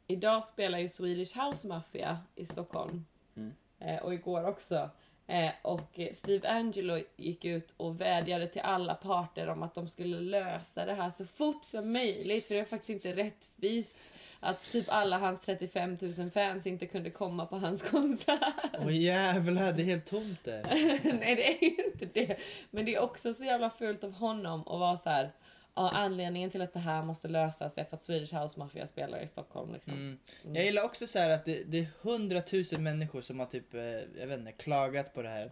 idag 0.08 0.46
spelar 0.46 0.80
ju 0.80 0.90
Swedish 0.90 1.38
House 1.38 1.68
Mafia 1.68 2.20
i 2.36 2.46
Stockholm. 2.46 3.06
Mm. 3.36 3.54
Eh, 3.80 4.04
och 4.04 4.14
igår 4.14 4.46
också. 4.46 4.90
Eh, 5.32 5.52
och 5.62 6.00
Steve 6.14 6.50
Angelo 6.50 7.00
gick 7.18 7.46
ut 7.46 7.74
och 7.78 8.02
vädjade 8.02 8.48
till 8.48 8.62
alla 8.62 8.94
parter 8.94 9.50
om 9.50 9.64
att 9.64 9.76
de 9.76 9.90
skulle 9.90 10.20
lösa 10.20 10.86
det 10.86 10.94
här 10.94 11.10
så 11.12 11.26
fort 11.26 11.64
som 11.66 11.94
möjligt. 11.94 12.48
För 12.48 12.54
det 12.54 12.60
är 12.60 12.66
faktiskt 12.66 12.90
inte 12.90 13.24
rättvist 13.24 13.98
att 14.40 14.72
typ 14.72 14.86
alla 14.88 15.18
hans 15.18 15.42
35 15.42 15.98
000 16.18 16.32
fans 16.32 16.68
inte 16.68 16.86
kunde 16.86 17.10
komma 17.10 17.46
på 17.46 17.58
hans 17.58 17.82
konsert. 17.92 18.54
Åh 18.80 18.98
jävlar, 18.98 19.74
det 19.74 19.82
är 19.82 19.86
helt 19.86 20.06
tomt 20.06 20.44
där. 20.44 20.64
Nej 21.20 21.36
det 21.36 21.58
är 21.58 21.64
ju 21.64 21.92
inte 21.94 22.06
det. 22.14 22.38
Men 22.72 22.86
det 22.86 22.96
är 22.96 23.00
också 23.00 23.34
så 23.34 23.44
jävla 23.44 23.70
fult 23.70 24.04
av 24.04 24.12
honom 24.12 24.62
att 24.62 24.80
vara 24.80 24.98
så 24.98 25.10
här. 25.10 25.32
Ja, 25.76 25.90
anledningen 25.90 26.50
till 26.50 26.62
att 26.62 26.74
det 26.74 26.80
här 26.80 27.04
måste 27.04 27.28
lösas 27.28 27.78
är 27.78 27.84
för 27.84 27.96
att 27.96 28.02
Swedish 28.02 28.36
House 28.36 28.60
Mafia 28.60 28.88
spelar 28.88 29.20
i 29.20 29.28
Stockholm. 29.28 29.74
Liksom. 29.74 29.94
Mm. 29.94 30.18
Jag 30.56 30.66
gillar 30.66 30.84
också 30.84 31.08
så 31.08 31.20
här 31.20 31.30
att 31.30 31.46
det, 31.46 31.64
det 31.64 31.80
är 31.80 31.88
hundratusen 32.02 32.84
människor 32.84 33.22
som 33.22 33.40
har 33.40 33.46
typ, 33.46 33.74
eh, 33.74 33.82
jag 34.20 34.28
vet 34.28 34.40
inte, 34.40 34.52
klagat 34.52 35.14
på 35.14 35.22
det 35.22 35.30
här. 35.30 35.52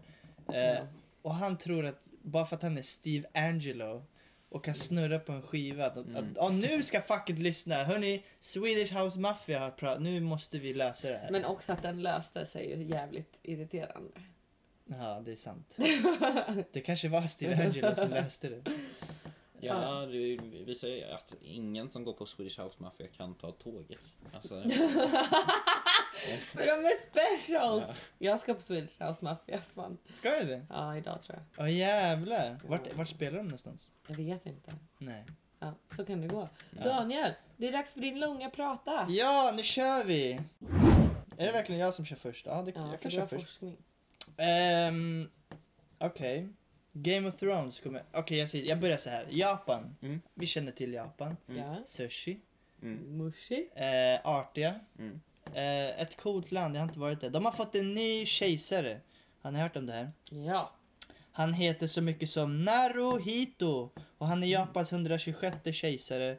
Eh, 0.53 0.73
Ja. 0.73 0.87
Och 1.21 1.35
han 1.35 1.57
tror 1.57 1.85
att 1.85 2.09
bara 2.21 2.45
för 2.45 2.55
att 2.55 2.61
han 2.61 2.77
är 2.77 2.81
Steve 2.81 3.27
Angelo 3.33 4.03
och 4.49 4.63
kan 4.65 4.73
snurra 4.73 5.19
på 5.19 5.31
en 5.31 5.41
skiva 5.41 5.85
att, 5.85 5.97
att 5.97 6.25
ja, 6.35 6.49
nu 6.49 6.83
ska 6.83 7.01
facket 7.01 7.39
lyssna. 7.39 7.83
Hörni, 7.83 8.23
Swedish 8.39 8.93
House 8.93 9.19
Mafia 9.19 9.59
har 9.59 9.71
pratat, 9.71 10.01
nu 10.01 10.19
måste 10.21 10.59
vi 10.59 10.73
lösa 10.73 11.09
det 11.09 11.17
här. 11.17 11.31
Men 11.31 11.45
också 11.45 11.73
att 11.73 11.81
den 11.81 12.01
löste 12.01 12.45
sig 12.45 12.69
ju 12.69 12.83
jävligt 12.83 13.39
irriterande. 13.43 14.11
Ja, 14.85 15.21
det 15.25 15.31
är 15.31 15.35
sant. 15.35 15.77
Det 16.71 16.81
kanske 16.81 17.09
var 17.09 17.21
Steve 17.21 17.63
Angelo 17.65 17.95
som 17.95 18.09
löste 18.09 18.49
det. 18.49 18.71
Ja, 19.61 20.05
det 20.05 20.37
visar 20.65 20.87
ju 20.87 21.03
att 21.03 21.35
ingen 21.41 21.89
som 21.91 22.03
går 22.03 22.13
på 22.13 22.25
Swedish 22.25 22.59
House 22.59 22.75
Mafia 22.83 23.07
kan 23.07 23.35
ta 23.35 23.51
tåget. 23.51 23.99
Alltså, 24.33 24.61
För 26.51 26.65
de 26.65 26.71
är 26.71 27.09
specials! 27.11 28.05
Jag 28.17 28.39
ska 28.39 28.53
på 28.53 28.61
Swedish 28.61 29.01
House 29.01 29.25
Mafia. 29.25 29.61
Fan. 29.75 29.97
Ska 30.15 30.29
det 30.29 30.43
det? 30.45 30.65
Ja, 30.69 30.97
idag 30.97 31.21
tror 31.21 31.39
jag. 31.57 31.65
Åh 31.65 31.73
jävlar. 31.77 32.59
Vart, 32.67 32.93
vart 32.95 33.07
spelar 33.07 33.37
de 33.37 33.43
någonstans? 33.43 33.89
Jag 34.07 34.15
vet 34.15 34.45
inte. 34.45 34.73
Nej. 34.97 35.25
Ja, 35.59 35.73
så 35.95 36.05
kan 36.05 36.21
det 36.21 36.27
gå. 36.27 36.49
Daniel, 36.83 37.31
det 37.57 37.67
är 37.67 37.71
dags 37.71 37.93
för 37.93 38.01
din 38.01 38.19
långa 38.19 38.49
prata. 38.49 39.05
Ja, 39.09 39.51
nu 39.55 39.63
kör 39.63 40.03
vi! 40.03 40.31
Är 41.37 41.45
det 41.45 41.51
verkligen 41.51 41.81
jag 41.81 41.93
som 41.93 42.05
kör 42.05 42.15
först? 42.15 42.45
Ja, 42.45 42.61
det, 42.61 42.71
Ja, 42.75 42.81
jag 42.81 42.89
för 42.91 42.97
kan 42.97 43.11
du 43.11 43.19
har 43.19 43.27
köra 43.27 43.39
först. 43.39 43.41
forskning. 43.49 43.77
Ehm, 44.37 45.29
Okej. 45.97 46.47
Game 46.93 47.27
of 47.29 47.37
Thrones 47.37 47.79
kommer... 47.79 48.03
Okej, 48.13 48.37
jag, 48.37 48.49
säger- 48.49 48.65
jag 48.69 48.79
börjar 48.79 48.97
så 48.97 49.09
här. 49.09 49.27
Japan. 49.29 49.95
Mm. 50.01 50.21
Vi 50.33 50.45
känner 50.45 50.71
till 50.71 50.93
Japan. 50.93 51.37
Ja. 51.45 51.75
Sushi. 51.85 52.39
Mushi. 53.07 53.69
Eh, 53.75 54.27
artiga. 54.27 54.75
Mm. 54.99 55.21
Eh, 55.53 56.01
ett 56.01 56.17
coolt 56.17 56.51
land, 56.51 56.75
jag 56.75 56.81
har 56.81 56.87
inte 56.87 56.99
varit 56.99 57.21
där. 57.21 57.29
De 57.29 57.45
har 57.45 57.51
fått 57.51 57.75
en 57.75 57.93
ny 57.93 58.25
kejsare. 58.25 59.01
Har 59.41 59.51
ni 59.51 59.59
hört 59.59 59.75
om 59.75 59.85
det 59.85 59.93
här? 59.93 60.11
Ja. 60.29 60.75
Han 61.31 61.53
heter 61.53 61.87
så 61.87 62.01
mycket 62.01 62.29
som 62.29 62.65
Naruhito. 62.65 63.89
Och 64.17 64.27
han 64.27 64.43
är 64.43 64.47
Japans 64.47 64.91
126 64.91 65.57
kejsare. 65.73 66.37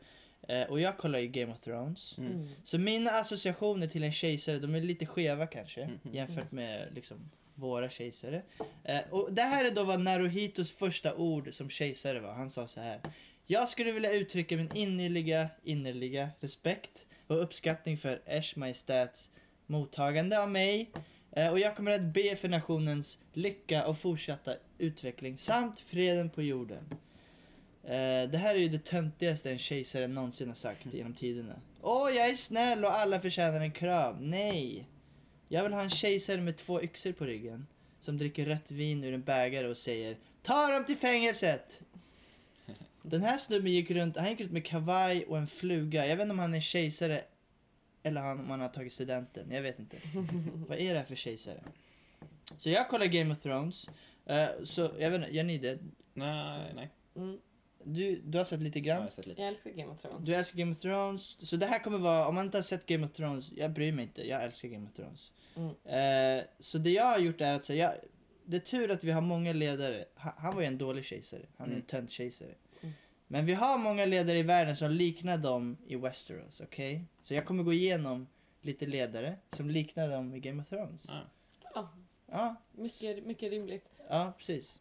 Eh, 0.49 0.62
och 0.62 0.80
jag 0.80 0.99
kollar 0.99 1.19
ju 1.19 1.26
Game 1.28 1.52
of 1.52 1.61
Thrones. 1.61 2.19
Mm. 2.19 2.49
Så 2.64 2.78
mina 2.78 3.11
associationer 3.11 3.87
till 3.87 4.02
en 4.04 4.12
kejsare, 4.12 4.59
de 4.59 4.75
är 4.75 4.80
lite 4.80 5.07
skeva 5.07 5.47
kanske. 5.47 5.90
Jämfört 6.12 6.52
med 6.52 6.88
liksom 6.95 7.30
våra 7.61 7.90
kejsare. 7.90 8.43
Eh, 8.85 9.00
och 9.11 9.33
det 9.33 9.43
här 9.43 9.64
är 9.64 9.71
då 9.71 9.85
vad 9.85 10.00
Naruhitos 10.00 10.71
första 10.71 11.14
ord 11.14 11.55
som 11.55 11.71
kejsare 11.71 12.21
var. 12.21 12.33
Han 12.33 12.50
sa 12.50 12.69
så 12.69 12.81
här. 12.81 13.00
Jag 13.47 13.69
skulle 13.69 13.93
vilja 13.93 14.12
uttrycka 14.12 14.57
min 14.57 14.71
innerliga, 14.75 15.49
innerliga 15.64 16.29
respekt 16.40 17.07
och 17.26 17.43
uppskattning 17.43 17.97
för 17.97 18.23
Ers 18.26 18.57
Majestäts 18.57 19.31
mottagande 19.67 20.43
av 20.43 20.50
mig. 20.50 20.90
Eh, 21.33 21.49
och 21.49 21.59
jag 21.59 21.76
kommer 21.76 21.90
att 21.90 22.02
be 22.02 22.37
för 22.37 22.49
nationens 22.49 23.19
lycka 23.33 23.87
och 23.87 23.99
fortsatta 23.99 24.55
utveckling 24.79 25.38
samt 25.38 25.81
freden 25.81 26.31
på 26.31 26.43
jorden. 26.43 26.85
Eh, 27.85 28.31
det 28.31 28.38
här 28.38 28.55
är 28.55 28.59
ju 28.59 28.69
det 28.69 28.85
töntigaste 28.85 29.50
en 29.50 29.59
kejsare 29.59 30.07
någonsin 30.07 30.49
har 30.49 30.55
sagt 30.55 30.87
genom 30.93 31.14
tiderna. 31.14 31.55
Åh, 31.83 32.11
jag 32.17 32.29
är 32.29 32.37
snäll 32.37 32.85
och 32.85 32.99
alla 32.99 33.21
förtjänar 33.21 33.61
en 33.61 33.73
kram. 33.73 34.31
Nej! 34.31 34.87
Jag 35.52 35.62
vill 35.62 35.73
ha 35.73 35.83
en 35.83 35.90
kejsare 35.90 36.40
med 36.40 36.57
två 36.57 36.83
yxor 36.83 37.12
på 37.12 37.25
ryggen. 37.25 37.66
Som 38.00 38.19
dricker 38.19 38.47
rött 38.47 38.71
vin 38.71 39.04
ur 39.04 39.14
en 39.14 39.23
bägare 39.23 39.66
och 39.69 39.76
säger 39.78 40.16
Ta 40.42 40.73
dem 40.73 40.85
till 40.85 40.97
fängelset! 40.97 41.80
Den 43.02 43.23
här 43.23 43.38
snubben 43.38 43.73
gick 43.73 43.90
runt, 43.90 44.16
han 44.16 44.28
gick 44.30 44.40
runt 44.40 44.52
med 44.52 44.64
kavaj 44.66 45.25
och 45.25 45.38
en 45.38 45.47
fluga. 45.47 46.07
Jag 46.07 46.16
vet 46.16 46.23
inte 46.23 46.33
om 46.33 46.38
han 46.38 46.54
är 46.54 46.61
kejsare 46.61 47.25
eller 48.02 48.21
han, 48.21 48.40
om 48.40 48.50
han 48.50 48.61
har 48.61 48.69
tagit 48.69 48.92
studenten. 48.92 49.50
Jag 49.50 49.62
vet 49.62 49.78
inte. 49.78 49.97
Vad 50.69 50.78
är 50.78 50.92
det 50.92 50.99
här 50.99 51.07
för 51.07 51.14
kejsare? 51.14 51.61
Så 52.59 52.71
jag 52.71 52.88
kollar 52.88 53.07
Game 53.07 53.35
of 53.35 53.40
Thrones. 53.42 53.87
Eh, 54.26 54.49
så 54.64 54.90
jag 54.99 55.11
vet 55.11 55.21
inte, 55.21 55.37
gör 55.37 55.45
ni 55.45 55.59
det? 55.59 55.78
Nej, 56.14 56.73
nej. 56.75 56.88
Mm. 57.16 57.38
Du, 57.85 58.21
du 58.25 58.38
har 58.38 58.45
sett 58.45 58.61
lite 58.61 58.78
Jag 58.78 58.87
grann? 58.87 59.02
har 59.02 59.11
sett 59.11 59.26
lite. 59.26 59.40
Jag 59.40 59.49
älskar 59.49 59.71
Game 59.71 59.92
of 59.92 60.00
Thrones. 60.02 60.26
Du 60.26 60.35
älskar 60.35 60.59
Game 60.59 60.73
of 60.73 60.78
Thrones. 60.80 61.49
Så 61.49 61.57
det 61.57 61.66
här 61.66 61.78
kommer 61.78 61.99
vara, 61.99 62.28
om 62.28 62.35
man 62.35 62.45
inte 62.45 62.59
har 62.59 62.62
sett 62.62 62.87
Game 62.87 63.07
of 63.07 63.12
Thrones, 63.12 63.52
jag 63.57 63.71
bryr 63.71 63.92
mig 63.92 64.04
inte. 64.04 64.28
Jag 64.28 64.45
älskar 64.45 64.69
Game 64.69 64.87
of 64.88 64.95
Thrones. 64.97 65.33
Mm. 65.57 66.38
Eh, 66.38 66.45
så 66.61 66.78
det 66.78 66.90
jag 66.90 67.04
har 67.07 67.19
gjort 67.19 67.40
är 67.40 67.52
att 67.52 67.64
säga, 67.64 67.85
jag, 67.85 67.95
det 68.45 68.57
är 68.57 68.61
tur 68.61 68.90
att 68.90 69.04
vi 69.04 69.11
har 69.11 69.21
många 69.21 69.52
ledare. 69.52 70.04
Han, 70.14 70.33
han 70.37 70.54
var 70.54 70.61
ju 70.62 70.66
en 70.66 70.78
dålig 70.78 71.04
kejsare. 71.04 71.42
Han 71.57 71.66
är 71.66 71.71
en 71.71 71.76
Mm. 71.76 71.87
tönt 71.87 72.11
kejsare. 72.11 72.54
Mm. 72.80 72.95
Men 73.26 73.47
vi 73.47 73.54
har 73.54 73.78
många 73.78 74.07
ledare 74.07 74.38
i 74.38 74.42
världen 74.42 74.76
som 74.76 74.90
liknar 74.90 75.38
dem 75.38 75.76
i 75.87 75.97
Westeros, 75.97 76.61
okej? 76.61 77.04
Så 77.23 77.35
jag 77.35 77.45
kommer 77.47 77.62
gå 77.62 77.73
igenom 77.73 78.26
lite 78.61 78.87
ledare 78.87 79.37
som 79.52 79.71
liknar 79.71 80.09
dem 80.09 80.35
i 80.35 80.40
Game 80.40 80.62
of 80.62 80.69
Thrones. 80.69 81.04
Ja. 81.09 81.21
Ja, 81.75 81.88
Ja, 82.33 82.54
mycket, 82.73 83.26
mycket 83.26 83.50
rimligt. 83.50 83.85
Ja, 84.09 84.33
precis. 84.38 84.78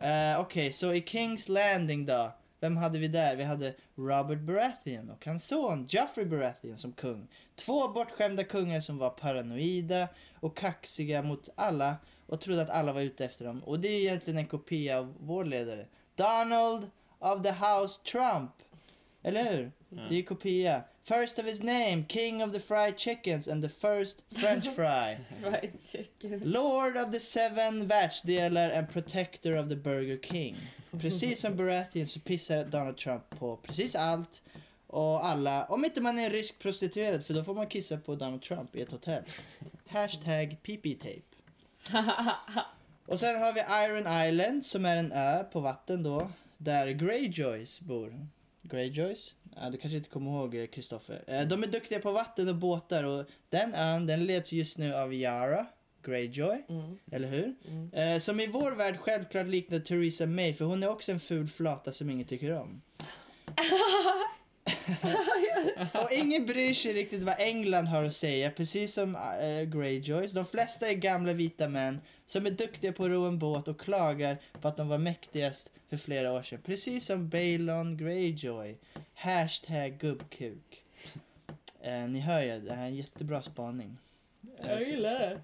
Eh, 0.00 0.40
Okej, 0.40 0.72
så 0.72 0.94
i 0.94 1.02
Kings 1.02 1.48
Landing 1.48 2.06
då? 2.06 2.32
Vem 2.62 2.76
hade 2.76 2.98
vi 2.98 3.08
där? 3.08 3.36
Vi 3.36 3.44
hade 3.44 3.74
Robert 3.96 4.40
Baratheon 4.40 5.10
och 5.10 5.26
hans 5.26 5.46
son 5.46 5.86
Joffrey 5.88 6.26
Baratheon 6.26 6.78
som 6.78 6.92
kung. 6.92 7.28
Två 7.56 7.88
bortskämda 7.88 8.44
kungar 8.44 8.80
som 8.80 8.98
var 8.98 9.10
paranoida 9.10 10.08
och 10.40 10.56
kaxiga 10.56 11.22
mot 11.22 11.48
alla 11.54 11.96
och 12.26 12.40
trodde 12.40 12.62
att 12.62 12.70
alla 12.70 12.92
var 12.92 13.00
ute 13.00 13.24
efter 13.24 13.44
dem. 13.44 13.62
Och 13.64 13.80
det 13.80 13.88
är 13.88 14.00
egentligen 14.00 14.38
en 14.38 14.46
kopia 14.46 14.98
av 14.98 15.14
vår 15.20 15.44
ledare. 15.44 15.86
Donald 16.14 16.90
of 17.18 17.42
the 17.42 17.50
House 17.50 18.00
Trump. 18.12 18.50
Eller 19.22 19.52
hur? 19.52 19.72
Det 19.88 20.14
är 20.14 20.18
ju 20.18 20.22
kopia. 20.22 20.82
First 21.04 21.38
of 21.38 21.46
his 21.46 21.62
name, 21.62 22.04
King 22.08 22.42
of 22.42 22.52
the 22.52 22.60
Fried 22.60 22.96
Chickens 22.96 23.48
and 23.48 23.62
the 23.64 23.68
first 23.68 24.22
French 24.40 24.68
fry. 24.76 25.18
Fried 25.40 25.72
chicken. 25.92 26.40
Lord 26.44 26.96
of 26.96 27.12
the 27.12 27.20
seven 27.20 27.86
världsdelar 27.88 28.70
and 28.78 28.88
protector 28.88 29.56
of 29.56 29.68
the 29.68 29.76
Burger 29.76 30.18
King. 30.22 30.56
Precis 31.00 31.40
som 31.40 31.56
Baratheon 31.56 32.06
så 32.06 32.20
pissar 32.20 32.64
Donald 32.64 32.96
Trump 32.96 33.30
på 33.30 33.56
precis 33.56 33.94
allt 33.94 34.42
och 34.86 35.26
alla. 35.26 35.64
Om 35.64 35.84
inte 35.84 36.00
man 36.00 36.18
är 36.18 36.24
en 36.24 36.30
rysk 36.30 36.58
prostituerad 36.58 37.24
för 37.24 37.34
då 37.34 37.44
får 37.44 37.54
man 37.54 37.66
kissa 37.66 37.96
på 37.96 38.14
Donald 38.14 38.42
Trump 38.42 38.76
i 38.76 38.80
ett 38.82 38.90
hotell. 38.90 39.22
Hashtag 39.88 40.56
PP-tape. 40.62 41.22
Och 43.06 43.20
sen 43.20 43.40
har 43.40 43.52
vi 43.52 43.60
Iron 43.60 44.28
Island 44.28 44.66
som 44.66 44.84
är 44.84 44.96
en 44.96 45.12
ö 45.12 45.44
på 45.44 45.60
vatten 45.60 46.02
då. 46.02 46.30
Där 46.58 46.86
Greyjoys 46.86 47.80
bor. 47.80 48.26
Greyjoys? 48.62 49.34
Ja, 49.56 49.70
du 49.70 49.78
kanske 49.78 49.96
inte 49.96 50.10
kommer 50.10 50.30
ihåg 50.30 50.54
eh, 50.54 50.66
Kristoffer. 50.66 51.24
Eh, 51.26 51.42
De 51.42 51.62
är 51.62 51.66
duktiga 51.66 51.98
på 51.98 52.12
vatten 52.12 52.48
och 52.48 52.56
båtar 52.56 53.04
och 53.04 53.24
den 53.48 53.74
ön 53.74 54.06
den 54.06 54.24
leds 54.24 54.52
just 54.52 54.78
nu 54.78 54.94
av 54.94 55.14
Yara 55.14 55.66
Greyjoy. 56.02 56.64
Mm. 56.68 56.98
Eller 57.12 57.28
hur? 57.28 57.54
Mm. 57.68 57.92
Eh, 57.92 58.20
som 58.20 58.40
i 58.40 58.46
vår 58.46 58.72
värld 58.72 58.98
självklart 59.00 59.46
liknar 59.46 59.80
Theresa 59.80 60.26
May 60.26 60.52
för 60.52 60.64
hon 60.64 60.82
är 60.82 60.88
också 60.88 61.12
en 61.12 61.20
ful 61.20 61.48
flata 61.48 61.92
som 61.92 62.10
ingen 62.10 62.26
tycker 62.26 62.52
om. 62.52 62.82
och 65.92 66.12
ingen 66.12 66.46
bryr 66.46 66.74
sig 66.74 66.92
riktigt 66.92 67.22
vad 67.22 67.34
England 67.38 67.86
har 67.86 68.04
att 68.04 68.14
säga, 68.14 68.50
precis 68.50 68.94
som 68.94 69.16
äh, 69.16 69.62
Greyjoys. 69.62 70.32
De 70.32 70.46
flesta 70.46 70.88
är 70.88 70.94
gamla 70.94 71.32
vita 71.32 71.68
män 71.68 72.00
som 72.26 72.46
är 72.46 72.50
duktiga 72.50 72.92
på 72.92 73.04
att 73.04 73.10
ro 73.10 73.24
en 73.24 73.38
båt 73.38 73.68
och 73.68 73.80
klagar 73.80 74.38
på 74.60 74.68
att 74.68 74.76
de 74.76 74.88
var 74.88 74.98
mäktigast 74.98 75.70
för 75.92 75.96
flera 75.96 76.32
år 76.32 76.42
sedan. 76.42 76.60
Precis 76.64 77.06
som 77.06 77.28
Balon 77.28 77.96
Greyjoy. 77.96 78.78
Hashtag 79.14 79.98
gubbkuk. 79.98 80.84
Eh, 81.80 82.08
ni 82.08 82.20
hör 82.20 82.42
ju, 82.42 82.60
det 82.60 82.74
här 82.74 82.82
är 82.82 82.86
en 82.86 82.94
jättebra 82.94 83.42
spaning. 83.42 83.98
Jag 84.62 84.82
gillar 84.82 85.18
det. 85.18 85.40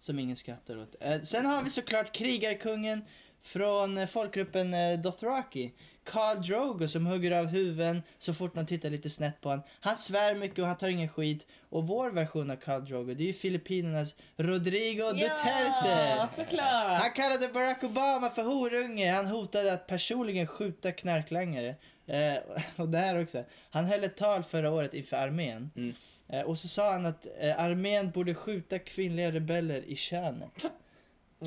Som 0.00 0.18
ingen 0.18 0.36
skrattar 0.36 0.78
åt. 0.78 0.96
Eh, 1.00 1.22
sen 1.22 1.46
har 1.46 1.62
vi 1.62 1.70
såklart 1.70 2.12
krigarkungen 2.12 3.04
från 3.42 3.98
eh, 3.98 4.06
folkgruppen 4.06 4.74
eh, 4.74 5.00
Dothraki. 5.00 5.72
Khal 6.04 6.42
Drogo 6.42 6.88
som 6.88 7.06
hugger 7.06 7.30
av 7.32 7.46
huvuden 7.46 8.02
så 8.18 8.34
fort 8.34 8.54
man 8.54 8.66
tittar 8.66 8.90
lite 8.90 9.10
snett 9.10 9.40
på 9.40 9.48
honom. 9.48 9.64
Han 9.80 9.96
svär 9.96 10.34
mycket 10.34 10.58
och 10.58 10.66
han 10.66 10.76
tar 10.76 10.88
ingen 10.88 11.08
skit. 11.08 11.46
Och 11.68 11.86
vår 11.86 12.10
version 12.10 12.50
av 12.50 12.56
Khal 12.56 12.84
Drogo 12.84 13.14
det 13.14 13.22
är 13.22 13.26
ju 13.26 13.32
Filippinernas 13.32 14.14
Rodrigo 14.36 15.12
Duterte. 15.12 16.16
Ja, 16.16 16.28
såklart. 16.36 17.00
Han 17.02 17.10
kallade 17.10 17.48
Barack 17.48 17.84
Obama 17.84 18.30
för 18.30 18.42
horunge. 18.42 19.10
Han 19.10 19.26
hotade 19.26 19.72
att 19.72 19.86
personligen 19.86 20.46
skjuta 20.46 20.92
knarklangare. 20.92 21.76
Eh, 22.06 22.34
och 22.76 22.88
det 22.88 22.98
här 22.98 23.22
också. 23.22 23.44
Han 23.70 23.84
höll 23.84 24.04
ett 24.04 24.16
tal 24.16 24.42
förra 24.42 24.70
året 24.70 24.94
inför 24.94 25.16
armén. 25.16 25.70
Mm. 25.76 25.94
Eh, 26.28 26.42
och 26.42 26.58
så 26.58 26.68
sa 26.68 26.92
han 26.92 27.06
att 27.06 27.26
eh, 27.40 27.60
armén 27.60 28.10
borde 28.10 28.34
skjuta 28.34 28.78
kvinnliga 28.78 29.30
rebeller 29.30 29.84
i 29.84 29.96
könet. 29.96 30.50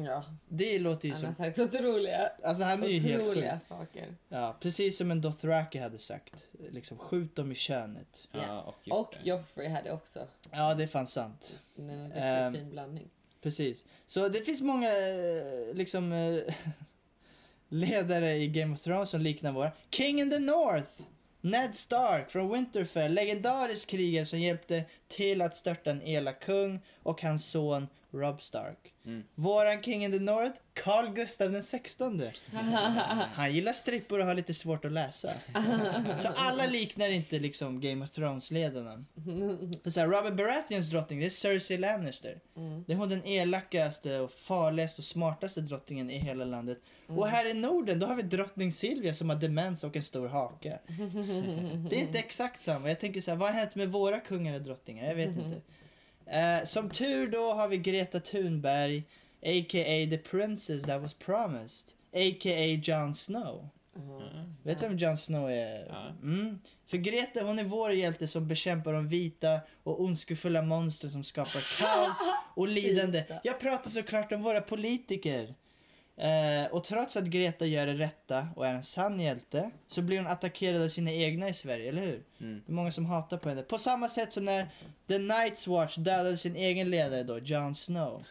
Ja, 0.03 0.23
Det 0.49 0.79
låter 0.79 1.07
ju 1.07 1.13
han 1.13 1.25
har 1.25 1.33
som... 1.33 1.45
sagt 1.45 1.59
otroliga, 1.59 2.29
Alltså 2.43 2.63
han 2.63 2.83
är 2.83 3.17
otroliga 3.19 3.59
saker. 3.69 4.15
Ja, 4.29 4.55
precis 4.59 4.97
som 4.97 5.11
en 5.11 5.21
Dothraki 5.21 5.79
hade 5.79 5.99
sagt. 5.99 6.33
Liksom, 6.71 6.97
skjut 6.97 7.35
dem 7.35 7.51
i 7.51 7.55
könet. 7.55 8.27
Ja, 8.31 8.39
Ja. 8.47 8.61
och, 8.61 8.75
gjort 8.87 8.97
Och 8.97 9.13
det. 9.23 9.29
Joffrey 9.29 9.67
hade 9.69 9.91
också 9.91 10.27
Ja, 10.51 10.73
det 10.73 10.83
är 10.83 10.87
fan 10.87 11.07
sant. 11.07 11.53
en 11.77 12.03
riktigt 12.03 12.23
Ehm, 12.23 12.53
fin 12.53 12.69
blandning. 12.69 13.09
Precis. 13.41 13.85
Så 14.07 14.27
det 14.27 14.41
finns 14.41 14.61
många 14.61 14.89
eh, 14.89 15.73
liksom 15.73 16.11
eh, 16.13 16.37
ledare 17.69 18.35
i 18.35 18.47
Game 18.47 18.73
of 18.73 18.81
Thrones 18.81 19.09
som 19.09 19.21
liknar 19.21 19.51
våra. 19.51 19.71
King 19.91 20.19
in 20.21 20.29
the 20.31 20.39
North! 20.39 21.01
Ned 21.41 21.75
Stark 21.75 22.29
från 22.31 22.51
Winterfell, 22.53 23.13
legendarisk 23.13 23.89
krigare 23.89 24.25
som 24.25 24.39
hjälpte 24.39 24.83
till 25.07 25.41
att 25.41 25.55
störta 25.55 25.91
en 25.91 26.01
elak 26.01 26.39
kung 26.43 26.79
och 27.03 27.21
hans 27.21 27.45
son 27.45 27.87
Rob 28.15 28.41
Stark. 28.41 28.93
Mm. 29.05 29.23
Våran 29.35 29.81
King 29.81 30.05
in 30.05 30.11
the 30.11 30.19
North, 30.19 30.55
Carl 30.73 31.13
Gustav 31.13 31.51
den 31.51 31.63
16. 31.63 32.23
Han 33.33 33.53
gillar 33.53 33.73
strippor 33.73 34.19
och 34.19 34.25
har 34.25 34.33
lite 34.33 34.53
svårt 34.53 34.85
att 34.85 34.91
läsa. 34.91 35.29
Så 36.21 36.27
alla 36.35 36.65
liknar 36.65 37.09
inte 37.09 37.39
liksom 37.39 37.81
Game 37.81 38.05
of 38.05 38.11
Thrones-ledarna. 38.11 39.05
För 39.83 39.89
så 39.89 39.99
här, 39.99 40.07
Robert 40.07 40.33
Baratheons 40.33 40.89
drottning, 40.89 41.19
det 41.19 41.25
är 41.25 41.29
Cersei 41.29 41.77
Lannister. 41.77 42.39
Det 42.85 42.93
är 42.93 42.97
hon 42.97 43.09
den 43.09 43.25
elakaste 43.25 44.19
och 44.19 44.31
farligaste 44.31 45.01
och 45.01 45.05
smartaste 45.05 45.61
drottningen 45.61 46.09
i 46.09 46.17
hela 46.17 46.45
landet. 46.45 46.77
Och 47.07 47.27
här 47.27 47.45
i 47.45 47.53
Norden, 47.53 47.99
då 47.99 48.07
har 48.07 48.15
vi 48.15 48.23
drottning 48.23 48.71
Silvia 48.71 49.13
som 49.13 49.29
har 49.29 49.37
demens 49.37 49.83
och 49.83 49.95
en 49.95 50.03
stor 50.03 50.27
hake. 50.27 50.79
Det 51.89 51.95
är 51.95 51.99
inte 51.99 52.19
exakt 52.19 52.61
samma. 52.61 52.87
Jag 52.87 52.99
tänker 52.99 53.21
så 53.21 53.31
här, 53.31 53.37
vad 53.37 53.49
har 53.49 53.59
hänt 53.59 53.75
med 53.75 53.91
våra 53.91 54.19
kungar 54.19 54.55
och 54.55 54.61
drottningar? 54.61 55.07
Jag 55.07 55.15
vet 55.15 55.37
inte. 55.37 55.61
Eh, 56.25 56.65
som 56.65 56.89
tur 56.89 57.27
då 57.27 57.51
har 57.51 57.67
vi 57.67 57.77
Greta 57.77 58.19
Thunberg, 58.19 59.03
a.k.a. 59.41 60.09
the 60.09 60.17
princess 60.17 60.83
that 60.83 61.01
was 61.01 61.13
promised, 61.13 61.87
a.k.a. 62.13 62.79
Jon 62.83 63.15
Snow. 63.15 63.69
Vet 64.63 64.79
du 64.79 64.87
vem 64.87 64.97
Jon 64.97 65.17
Snow 65.17 65.51
är? 65.51 65.85
Mm. 66.21 66.59
För 66.87 66.97
Greta 66.97 67.43
hon 67.43 67.59
är 67.59 67.63
vår 67.63 67.91
hjälte 67.91 68.27
som 68.27 68.47
bekämpar 68.47 68.93
de 68.93 69.07
vita 69.07 69.59
och 69.83 70.01
ondskefulla 70.01 70.61
monster 70.61 71.09
som 71.09 71.23
skapar 71.23 71.63
kaos 71.79 72.17
och 72.55 72.67
lidande. 72.67 73.23
Jag 73.43 73.59
pratar 73.59 73.89
såklart 73.89 74.31
om 74.31 74.43
våra 74.43 74.61
politiker. 74.61 75.55
Eh, 76.17 76.71
och 76.71 76.83
trots 76.83 77.17
att 77.17 77.25
Greta 77.25 77.65
gör 77.65 77.85
det 77.85 77.93
rätta 77.93 78.47
och 78.55 78.67
är 78.67 78.73
en 78.73 78.83
sann 78.83 79.19
hjälte 79.19 79.71
så 79.87 80.01
blir 80.01 80.17
hon 80.17 80.27
attackerad 80.27 80.81
av 80.81 80.87
sina 80.87 81.11
egna 81.11 81.49
i 81.49 81.53
Sverige, 81.53 81.89
eller 81.89 82.01
hur? 82.01 82.23
Mm. 82.41 82.61
Det 82.65 82.71
är 82.71 82.73
många 82.73 82.91
som 82.91 83.05
hatar 83.05 83.37
på 83.37 83.49
henne. 83.49 83.61
På 83.61 83.77
samma 83.77 84.09
sätt 84.09 84.33
som 84.33 84.45
när 84.45 84.69
The 85.07 85.17
Night's 85.17 85.69
Watch 85.69 85.95
dödade 85.95 86.37
sin 86.37 86.55
egen 86.55 86.89
ledare 86.89 87.23
då, 87.23 87.39
Jon 87.39 87.75
Snow. 87.75 88.23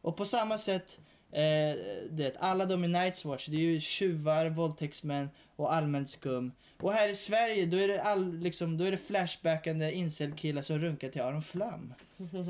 Och 0.00 0.16
på 0.16 0.24
samma 0.24 0.58
sätt, 0.58 0.98
eh, 1.32 1.76
det, 2.10 2.36
alla 2.38 2.66
de 2.66 2.84
i 2.84 2.88
Night's 2.88 3.28
Watch, 3.28 3.46
det 3.46 3.56
är 3.56 3.60
ju 3.60 3.80
tjuvar, 3.80 4.46
våldtäktsmän 4.46 5.30
och 5.56 5.74
allmänt 5.74 6.10
skum. 6.10 6.52
Och 6.80 6.92
här 6.92 7.08
i 7.08 7.16
Sverige, 7.16 7.66
då 7.66 7.76
är 7.76 7.88
det, 7.88 8.02
all, 8.02 8.38
liksom, 8.38 8.78
då 8.78 8.84
är 8.84 8.90
det 8.90 8.96
flashbackande 8.96 9.92
incelkillar 9.92 10.62
som 10.62 10.78
runkar 10.78 11.08
till 11.08 11.22
Aron 11.22 11.42
Flam. 11.42 11.94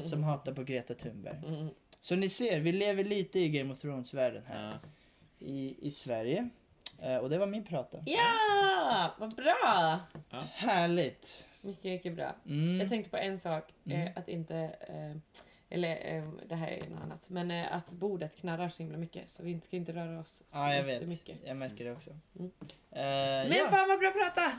som 0.04 0.22
hatar 0.22 0.52
på 0.52 0.62
Greta 0.62 0.94
Thunberg. 0.94 1.36
Så 2.02 2.16
ni 2.16 2.28
ser, 2.28 2.60
vi 2.60 2.72
lever 2.72 3.04
lite 3.04 3.38
i 3.40 3.48
Game 3.48 3.72
of 3.72 3.78
Thrones-världen 3.80 4.42
här 4.46 4.70
Ja. 4.72 4.88
i, 5.46 5.76
i 5.88 5.90
Sverige. 5.90 6.48
Eh, 7.02 7.16
och 7.16 7.30
det 7.30 7.38
var 7.38 7.46
min 7.46 7.64
prata. 7.64 7.98
Ja, 8.06 9.14
vad 9.18 9.34
bra! 9.34 10.00
Härligt! 10.52 11.44
Mycket, 11.60 11.84
mycket 11.84 12.14
bra. 12.16 12.34
Mm. 12.46 12.80
Jag 12.80 12.88
tänkte 12.88 13.10
på 13.10 13.16
en 13.16 13.38
sak, 13.38 13.64
Mm. 13.86 14.00
eh, 14.06 14.12
att 14.16 14.28
inte, 14.28 14.56
eh, 14.80 15.16
eller 15.70 16.16
eh, 16.16 16.28
det 16.48 16.54
här 16.54 16.68
är 16.68 16.88
något 16.88 17.00
annat, 17.02 17.28
men 17.28 17.50
eh, 17.50 17.74
att 17.76 17.90
bordet 17.90 18.36
knarrar 18.36 18.68
så 18.68 18.82
himla 18.82 18.98
mycket 18.98 19.30
så 19.30 19.42
vi 19.42 19.50
inte 19.50 19.66
ska 19.66 19.76
inte 19.76 19.92
röra 19.92 20.20
oss 20.20 20.30
så 20.36 20.44
Ja, 20.58 20.74
jag 20.74 20.84
vet. 20.84 21.02
mycket. 21.08 21.36
Jag 21.44 21.56
märker 21.56 21.84
det 21.84 21.92
också. 21.92 22.10
Mm. 22.38 22.50
Eh, 22.60 23.48
Men 23.48 23.52
ja. 23.52 23.66
fan 23.70 23.88
vad 23.88 23.98
bra 23.98 24.08
att 24.08 24.52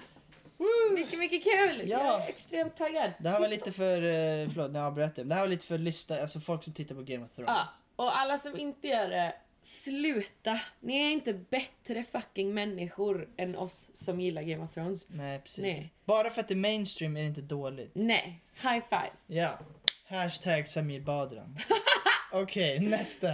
Mycket, 0.94 1.20
mycket 1.20 1.44
kul! 1.44 1.90
Ja. 1.90 2.06
Jag 2.06 2.24
är 2.24 2.28
extremt 2.30 2.78
taggad. 2.78 3.12
Det 3.20 3.30
här 3.30 3.40
var 3.40 3.48
lite 3.48 3.72
för, 3.72 4.02
eh, 4.02 4.50
förlåt 4.50 4.72
nu 4.72 4.80
avbröt 4.80 5.18
jag. 5.18 5.28
Det 5.28 5.36
här 5.36 5.42
var 5.42 5.48
lite 5.48 5.66
för 5.66 5.78
lyssna, 5.78 6.22
alltså 6.22 6.40
folk 6.40 6.64
som 6.64 6.74
tittar 6.74 6.96
på 6.96 7.02
Game 7.02 7.26
of 7.26 7.32
Thrones. 7.34 7.50
Ja, 7.56 7.68
och 7.96 8.18
alla 8.20 8.40
som 8.40 8.58
inte 8.60 8.88
gör 8.88 9.10
det, 9.10 9.36
sluta! 9.62 10.60
Ni 10.80 10.98
är 11.00 11.12
inte 11.12 11.34
bättre 11.34 12.04
fucking 12.04 12.54
människor 12.54 13.30
än 13.38 13.56
oss 13.56 13.90
som 13.94 14.22
gillar 14.22 14.42
Game 14.42 14.64
of 14.64 14.74
Thrones. 14.74 15.06
Nej 15.08 15.40
precis. 15.40 15.64
Nej. 15.64 15.94
Bara 16.06 16.30
för 16.30 16.42
att 16.42 16.48
det 16.48 16.54
är 16.54 16.56
mainstream 16.56 17.18
är 17.18 17.22
det 17.22 17.28
inte 17.28 17.42
dåligt. 17.42 17.92
Nej, 17.94 18.40
high 18.62 18.84
five! 18.90 19.12
Ja. 19.28 19.60
Hashtag 20.08 20.68
Samir 20.68 21.02
Badran. 21.02 21.58
Okej, 22.32 22.80
nästa. 22.80 23.28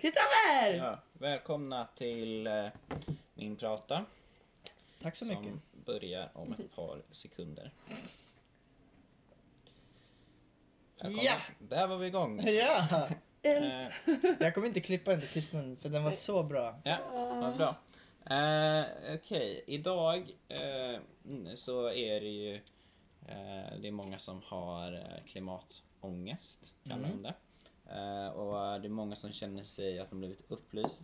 Kristoffer! 0.00 0.74
Ja, 0.74 1.02
välkomna 1.12 1.88
till 1.98 2.46
eh, 2.46 2.66
min 3.34 3.56
prata 3.56 4.04
Tack 5.02 5.16
så 5.16 5.24
mycket. 5.24 5.44
som 5.44 5.62
börjar 5.86 6.30
om 6.34 6.52
ett 6.52 6.74
par 6.76 7.02
sekunder. 7.10 7.70
Ja. 10.96 11.36
Där 11.58 11.86
var 11.86 11.96
vi 11.96 12.06
igång. 12.06 12.40
Ja! 12.46 13.08
Eh, 13.42 13.88
Jag 14.40 14.54
kommer 14.54 14.66
inte 14.66 14.80
klippa 14.80 15.10
den 15.10 15.20
till 15.20 15.28
tystnaden 15.28 15.76
för 15.76 15.88
den 15.88 16.04
var 16.04 16.10
så 16.10 16.42
bra. 16.42 16.80
Ja, 16.84 16.98
vad 17.12 17.56
bra. 17.56 17.76
Eh, 18.36 18.84
Okej, 19.14 19.64
idag 19.66 20.32
eh, 20.48 21.00
så 21.54 21.90
är 21.90 22.20
det 22.20 22.28
ju 22.28 22.54
eh, 23.28 23.78
det 23.80 23.88
är 23.88 23.90
många 23.90 24.18
som 24.18 24.42
har 24.44 24.92
eh, 24.92 25.24
klimatångest, 25.26 26.74
kallar 26.84 26.96
Mm. 27.08 27.22
de 27.22 27.22
det. 27.22 27.34
Eh, 27.94 28.28
och 28.28 28.80
det 28.80 28.86
är 28.86 28.90
många 28.90 29.16
som 29.16 29.32
känner 29.32 29.64
sig 29.64 29.98
att 29.98 30.10
de 30.10 30.18
blivit 30.18 30.44
upplyst, 30.50 31.00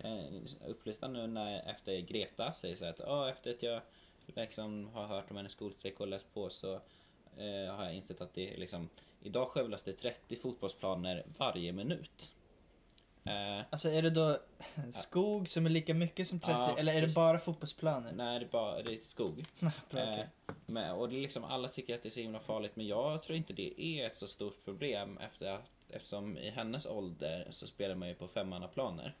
eh, 0.00 0.24
upplysta 0.66 1.08
nu 1.08 1.26
när, 1.26 1.70
efter 1.70 2.00
Greta 2.00 2.52
säger 2.52 2.76
så 2.76 2.84
här 2.84 2.92
att 2.92 2.98
"Ja, 2.98 3.30
efter 3.30 3.50
att 3.50 3.62
jag 3.62 3.80
liksom 4.36 4.88
har 4.92 5.06
hört 5.06 5.30
om 5.30 5.36
hennes 5.36 5.52
skolstrejk 5.52 6.00
och 6.00 6.08
läst 6.08 6.34
på 6.34 6.50
så 6.50 6.74
eh, 7.36 7.74
har 7.74 7.84
jag 7.84 7.94
insett 7.94 8.20
att 8.20 8.34
det 8.34 8.54
är 8.54 8.58
liksom 8.58 8.88
Idag 9.20 9.48
skövlas 9.48 9.82
det 9.82 9.92
30 9.92 10.36
fotbollsplaner 10.36 11.24
varje 11.38 11.72
minut. 11.72 12.32
Eh, 13.24 13.64
Alltså 13.70 13.88
är 13.88 14.02
det 14.02 14.10
då 14.10 14.38
skog 14.92 15.48
som 15.48 15.66
är 15.66 15.70
lika 15.70 15.94
mycket 15.94 16.28
som 16.28 16.40
30 16.40 16.52
Ja, 16.52 16.76
eller 16.78 16.94
är 16.94 17.00
det 17.00 17.14
bara 17.14 17.38
fotbollsplaner? 17.38 18.12
Nej, 18.12 18.38
det 18.38 18.44
är 18.46 18.50
bara 18.50 18.82
det 18.82 18.94
är 18.94 19.00
skog. 19.00 19.44
Bra, 19.60 19.72
okej. 19.90 20.28
Eh, 20.48 20.54
men, 20.66 20.94
och 20.94 21.08
det 21.08 21.16
är 21.16 21.20
liksom, 21.20 21.44
alla 21.44 21.68
tycker 21.68 21.94
att 21.94 22.02
det 22.02 22.08
är 22.08 22.10
så 22.10 22.20
himla 22.20 22.40
farligt 22.40 22.76
men 22.76 22.86
jag 22.86 23.22
tror 23.22 23.36
inte 23.36 23.52
det 23.52 23.82
är 23.82 24.06
ett 24.06 24.16
så 24.16 24.26
stort 24.26 24.64
problem 24.64 25.18
efter 25.18 25.50
att, 25.50 25.70
eftersom 25.88 26.38
i 26.38 26.50
hennes 26.50 26.86
ålder 26.86 27.46
så 27.50 27.66
spelar 27.66 27.94
man 27.94 28.08
ju 28.08 28.14
på 28.14 28.26
femmannaplaner. 28.26 29.14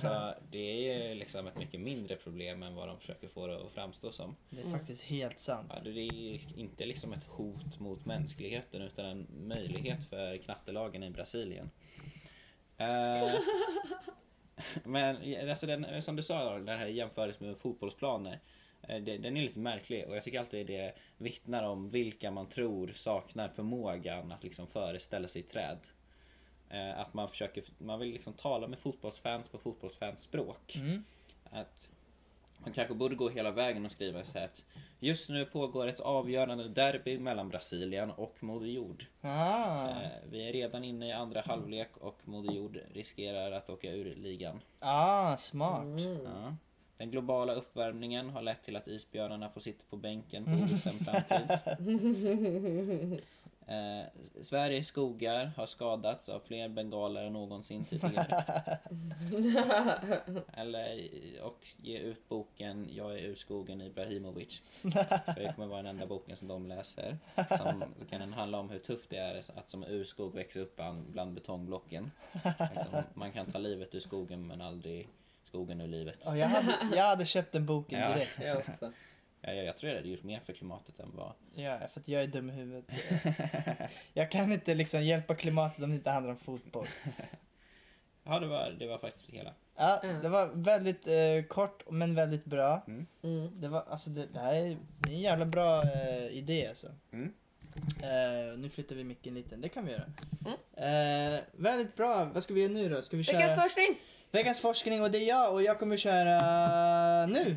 Så 0.00 0.34
det 0.50 0.90
är 0.90 1.08
ju 1.08 1.14
liksom 1.14 1.46
ett 1.46 1.56
mycket 1.58 1.80
mindre 1.80 2.16
problem 2.16 2.62
än 2.62 2.74
vad 2.74 2.88
de 2.88 2.98
försöker 3.00 3.28
få 3.28 3.46
det 3.46 3.56
att 3.66 3.72
framstå 3.72 4.12
som. 4.12 4.36
Det 4.50 4.60
är 4.62 4.70
faktiskt 4.70 5.02
helt 5.02 5.38
sant. 5.40 5.72
Ja, 5.76 5.80
det 5.90 6.00
är 6.00 6.40
inte 6.58 6.86
liksom 6.86 7.12
ett 7.12 7.24
hot 7.24 7.78
mot 7.80 8.04
mänskligheten 8.04 8.82
utan 8.82 9.04
en 9.06 9.26
möjlighet 9.48 10.08
för 10.08 10.36
knattelagen 10.38 11.02
i 11.02 11.10
Brasilien. 11.10 11.70
Eh, 12.76 13.34
men 14.84 15.16
alltså 15.50 15.66
den, 15.66 16.02
som 16.02 16.16
du 16.16 16.22
sa, 16.22 16.58
den 16.58 16.78
här 16.78 16.86
jämförelsen 16.86 17.46
med 17.46 17.56
fotbollsplaner. 17.58 18.40
eh, 18.88 18.96
det- 19.02 19.18
Den 19.18 19.36
är 19.36 19.42
lite 19.42 19.58
märklig 19.58 20.08
och 20.08 20.16
jag 20.16 20.24
tycker 20.24 20.38
alltid 20.40 20.66
det 20.66 20.94
vittnar 21.18 21.62
om 21.62 21.90
vilka 21.90 22.30
man 22.30 22.48
tror 22.48 22.92
saknar 22.94 23.48
förmågan 23.48 24.32
att 24.32 24.44
liksom 24.44 24.66
föreställa 24.66 25.28
sig 25.28 25.42
träd. 25.42 25.78
Eh, 26.70 27.00
Att 27.00 27.14
man 27.14 27.28
försöker, 27.28 27.64
man 27.78 27.98
vill 28.00 28.12
liksom 28.12 28.32
tala 28.32 28.66
med 28.66 28.78
fotbollsfans 28.78 29.48
på 29.48 29.58
fotbollsfans 29.58 30.20
språk. 30.22 30.76
Mm. 30.76 31.04
Att 31.50 31.90
man 32.58 32.72
kanske 32.72 32.94
borde 32.94 33.14
gå 33.14 33.28
hela 33.28 33.50
vägen 33.50 33.84
och 33.86 33.92
skriva 33.92 34.24
så 34.24 34.38
här 34.38 34.44
att 34.44 34.64
Just 35.00 35.28
nu 35.28 35.44
pågår 35.44 35.86
ett 35.86 36.00
avgörande 36.00 36.68
derby 36.68 37.18
mellan 37.18 37.48
Brasilien 37.48 38.10
och 38.10 38.36
Moder 38.42 38.66
Jord. 38.66 39.04
Ah, 39.20 39.88
Eh, 39.88 40.08
Vi 40.30 40.48
är 40.48 40.52
redan 40.52 40.84
inne 40.84 41.08
i 41.08 41.12
andra 41.12 41.40
halvlek 41.40 41.96
och 41.96 42.18
Moder 42.24 42.52
Jord 42.54 42.78
riskerar 42.94 43.52
att 43.52 43.70
åka 43.70 43.90
ur 43.92 44.14
ligan. 44.14 44.60
ah 44.78 45.36
smart. 45.36 46.00
Ja. 46.24 46.56
Den 46.98 47.10
globala 47.10 47.54
uppvärmningen 47.54 48.30
har 48.30 48.42
lett 48.42 48.62
till 48.64 48.76
att 48.76 48.88
isbjörnarna 48.88 49.50
får 49.50 49.60
sitta 49.60 49.84
på 49.90 49.96
bänken 49.96 50.44
på 50.44 50.50
obestämd 50.50 51.06
framtid. 51.06 51.58
Eh, 53.68 54.06
Sveriges 54.42 54.86
skogar 54.86 55.50
har 55.56 55.66
skadats 55.66 56.28
av 56.28 56.40
fler 56.40 56.68
bengaler 56.68 57.24
än 57.24 57.32
någonsin 57.32 57.84
tidigare. 57.84 58.44
Eller, 60.56 61.08
och 61.42 61.66
ge 61.76 61.98
ut 61.98 62.28
boken 62.28 62.88
Jag 62.92 63.14
är 63.14 63.18
ur 63.18 63.34
skogen 63.34 63.80
Ibrahimovic. 63.80 64.62
För 64.82 65.34
det 65.40 65.52
kommer 65.54 65.68
vara 65.68 65.82
den 65.82 65.86
enda 65.86 66.06
boken 66.06 66.36
som 66.36 66.48
de 66.48 66.66
läser. 66.66 67.18
Som, 67.56 67.84
så 67.98 68.06
kan 68.10 68.20
den 68.20 68.32
handla 68.32 68.58
om 68.58 68.70
hur 68.70 68.78
tufft 68.78 69.10
det 69.10 69.16
är 69.16 69.42
att 69.56 69.70
som 69.70 69.84
urskog 69.84 70.34
växa 70.34 70.60
upp 70.60 70.80
bland, 71.12 71.34
betongblocken. 71.34 72.10
Liksom, 72.34 73.02
man 73.14 73.32
kan 73.32 73.46
ta 73.46 73.58
livet 73.58 73.94
ur 73.94 74.00
skogen 74.00 74.46
men 74.46 74.60
aldrig 74.60 75.08
skogen 75.44 75.80
ur 75.80 75.86
livet. 75.88 76.18
Ja, 76.24 76.36
jag, 76.36 76.48
hade, 76.48 76.96
jag 76.96 77.04
hade 77.04 77.26
köpt 77.26 77.52
den 77.52 77.66
boken 77.66 78.00
Ja. 78.00 78.14
direkt. 78.14 78.42
Jag 78.42 78.56
också. 78.58 78.92
Ja, 79.40 79.52
jag, 79.52 79.64
jag 79.64 79.76
tror 79.76 79.90
jag 79.90 79.96
hade 79.96 80.08
gjort 80.08 80.22
mer 80.22 80.40
för 80.40 80.52
klimatet 80.52 80.98
än 81.00 81.10
vad... 81.14 81.32
Ja, 81.54 81.78
för 81.92 82.00
att 82.00 82.08
jag 82.08 82.22
är 82.22 82.26
dum 82.26 82.50
i 82.50 82.52
huvudet. 82.52 82.84
Jag 84.12 84.30
kan 84.30 84.52
inte 84.52 84.74
liksom 84.74 85.04
hjälpa 85.04 85.34
klimatet 85.34 85.84
om 85.84 85.90
det 85.90 85.96
inte 85.96 86.10
handlar 86.10 86.30
om 86.32 86.38
fotboll. 86.38 86.86
Ja, 88.24 88.38
det 88.40 88.46
var, 88.46 88.70
det 88.78 88.86
var 88.86 88.98
faktiskt 88.98 89.30
det 89.30 89.36
hela. 89.36 89.52
Ja, 89.76 90.00
Mm. 90.04 90.22
det 90.22 90.28
var 90.28 90.50
väldigt 90.54 91.06
eh, 91.06 91.42
kort 91.48 91.82
men 91.90 92.14
väldigt 92.14 92.44
bra. 92.44 92.82
Mm. 92.86 93.06
Mm. 93.22 93.60
Det, 93.60 93.68
var, 93.68 93.84
alltså, 93.90 94.10
det, 94.10 94.26
det 94.34 94.40
här 94.40 94.54
är 94.54 94.76
det 94.98 95.10
är 95.10 95.14
en 95.14 95.20
jävla 95.20 95.44
bra 95.46 95.82
eh, 95.82 96.26
idé 96.26 96.66
alltså. 96.68 96.86
Mm. 97.12 97.32
Eh, 98.02 98.58
nu 98.58 98.68
flyttar 98.70 98.94
vi 98.96 99.04
micken 99.04 99.34
lite, 99.34 99.56
det 99.56 99.68
kan 99.68 99.86
vi 99.86 99.92
göra. 99.92 100.06
Eh, 101.34 101.40
väldigt 101.52 101.96
bra, 101.96 102.24
vad 102.24 102.42
ska 102.42 102.54
vi 102.54 102.60
göra 102.62 102.72
nu 102.72 102.88
då? 102.88 103.02
Ska 103.02 103.16
vi 103.16 103.24
köra 103.24 103.38
Veckans 103.38 103.62
forskning! 103.62 103.98
veckans 104.30 104.58
forskning 104.60 105.02
och 105.02 105.10
det 105.10 105.18
är 105.18 105.28
jag 105.28 105.52
och 105.52 105.62
jag 105.62 105.78
kommer 105.78 105.96
köra 105.96 107.26
nu. 107.26 107.56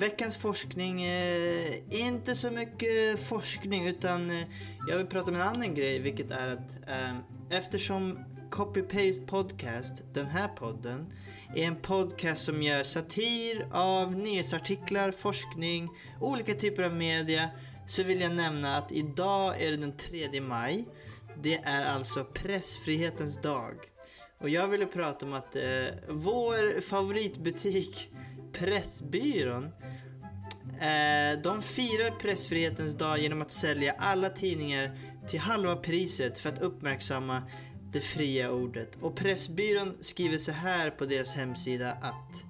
Veckans 0.00 0.36
forskning, 0.36 1.02
eh, 1.02 1.74
inte 1.90 2.34
så 2.34 2.50
mycket 2.50 3.20
forskning 3.20 3.86
utan 3.86 4.30
eh, 4.30 4.46
jag 4.88 4.96
vill 4.96 5.06
prata 5.06 5.30
om 5.30 5.36
en 5.36 5.42
annan 5.42 5.74
grej 5.74 5.98
vilket 5.98 6.30
är 6.30 6.46
att 6.46 6.88
eh, 6.88 7.16
eftersom 7.50 8.18
Copy 8.50 8.82
Paste 8.82 9.26
Podcast, 9.26 10.02
den 10.12 10.26
här 10.26 10.48
podden, 10.48 11.12
är 11.54 11.64
en 11.64 11.76
podcast 11.76 12.44
som 12.44 12.62
gör 12.62 12.82
satir 12.82 13.66
av 13.72 14.16
nyhetsartiklar, 14.16 15.10
forskning, 15.10 15.88
olika 16.20 16.54
typer 16.54 16.82
av 16.82 16.94
media 16.94 17.50
så 17.88 18.02
vill 18.02 18.20
jag 18.20 18.34
nämna 18.34 18.76
att 18.76 18.92
idag 18.92 19.62
är 19.62 19.70
det 19.70 19.76
den 19.76 19.96
3 19.96 20.40
maj. 20.40 20.84
Det 21.42 21.54
är 21.54 21.84
alltså 21.84 22.24
pressfrihetens 22.24 23.42
dag. 23.42 23.74
Och 24.38 24.48
jag 24.48 24.68
ville 24.68 24.86
prata 24.86 25.26
om 25.26 25.32
att 25.32 25.56
eh, 25.56 25.62
vår 26.08 26.80
favoritbutik 26.80 28.10
Pressbyrån 28.60 29.64
eh, 30.80 31.42
de 31.42 31.62
firar 31.62 32.18
pressfrihetens 32.18 32.94
dag 32.94 33.18
genom 33.18 33.42
att 33.42 33.52
sälja 33.52 33.94
alla 33.98 34.28
tidningar 34.28 34.98
till 35.28 35.40
halva 35.40 35.76
priset 35.76 36.38
för 36.38 36.48
att 36.48 36.62
uppmärksamma 36.62 37.42
det 37.92 38.00
fria 38.00 38.50
ordet. 38.50 38.98
Och 39.00 39.16
Pressbyrån 39.16 39.96
skriver 40.00 40.38
så 40.38 40.52
här 40.52 40.90
på 40.90 41.04
deras 41.04 41.34
hemsida 41.34 41.92
att 41.92 42.44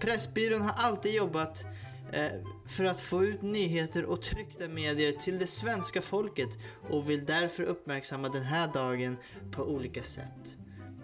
Pressbyrån 0.00 0.60
har 0.60 0.74
alltid 0.74 1.14
jobbat 1.14 1.64
eh, 2.12 2.32
för 2.68 2.84
att 2.84 3.00
få 3.00 3.24
ut 3.24 3.42
nyheter 3.42 4.04
och 4.04 4.22
tryckta 4.22 4.68
medier 4.68 5.12
till 5.12 5.38
det 5.38 5.46
svenska 5.46 6.02
folket 6.02 6.50
och 6.90 7.10
vill 7.10 7.24
därför 7.24 7.62
uppmärksamma 7.62 8.28
den 8.28 8.44
här 8.44 8.72
dagen 8.72 9.16
på 9.50 9.62
olika 9.62 10.02
sätt. 10.02 10.56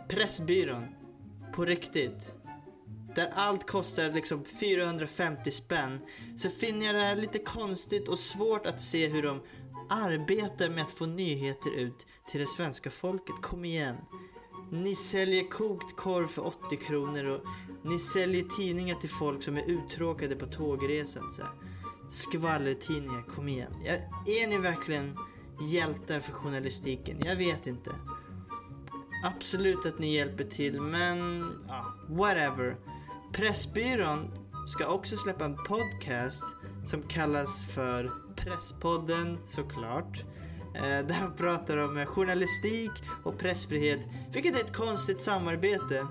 Pressbyrån, 0.08 0.86
på 1.52 1.64
riktigt. 1.64 2.32
Där 3.18 3.32
allt 3.34 3.66
kostar 3.66 4.12
liksom 4.12 4.44
450 4.44 5.50
spänn 5.50 6.00
så 6.36 6.50
finner 6.50 6.86
jag 6.86 6.94
det 6.94 7.00
här 7.00 7.16
lite 7.16 7.38
konstigt 7.38 8.08
och 8.08 8.18
svårt 8.18 8.66
att 8.66 8.80
se 8.80 9.06
hur 9.06 9.22
de 9.22 9.42
arbetar 9.88 10.70
med 10.70 10.84
att 10.84 10.90
få 10.90 11.06
nyheter 11.06 11.70
ut 11.70 12.06
till 12.30 12.40
det 12.40 12.46
svenska 12.46 12.90
folket. 12.90 13.34
Kom 13.42 13.64
igen. 13.64 13.96
Ni 14.70 14.94
säljer 14.94 15.48
kokt 15.48 15.96
korv 15.96 16.26
för 16.26 16.46
80 16.46 16.76
kronor 16.76 17.24
och 17.24 17.44
ni 17.84 17.98
säljer 17.98 18.44
tidningar 18.44 18.94
till 18.94 19.10
folk 19.10 19.42
som 19.42 19.56
är 19.56 19.70
uttråkade 19.70 20.36
på 20.36 20.46
tågresan. 20.46 21.32
Så 21.32 21.42
här. 21.42 21.52
Skvallertidningar, 22.08 23.22
kom 23.22 23.48
igen. 23.48 23.72
Ja, 23.84 23.92
är 24.26 24.46
ni 24.46 24.58
verkligen 24.58 25.16
hjältar 25.70 26.20
för 26.20 26.32
journalistiken? 26.32 27.20
Jag 27.24 27.36
vet 27.36 27.66
inte. 27.66 27.90
Absolut 29.24 29.86
att 29.86 29.98
ni 29.98 30.14
hjälper 30.14 30.44
till 30.44 30.80
men 30.80 31.44
ja, 31.68 31.94
whatever. 32.08 32.76
Pressbyrån 33.32 34.30
ska 34.66 34.86
också 34.86 35.16
släppa 35.16 35.44
en 35.44 35.56
podcast 35.56 36.44
som 36.86 37.02
kallas 37.02 37.64
för 37.64 38.10
Presspodden 38.36 39.38
såklart. 39.46 40.24
Eh, 40.74 40.82
där 40.82 41.20
de 41.20 41.36
pratar 41.36 41.76
om 41.76 41.96
eh, 41.96 42.06
journalistik 42.06 42.90
och 43.24 43.38
pressfrihet, 43.38 44.00
vilket 44.32 44.56
är 44.56 44.64
ett 44.64 44.76
konstigt 44.76 45.22
samarbete 45.22 46.06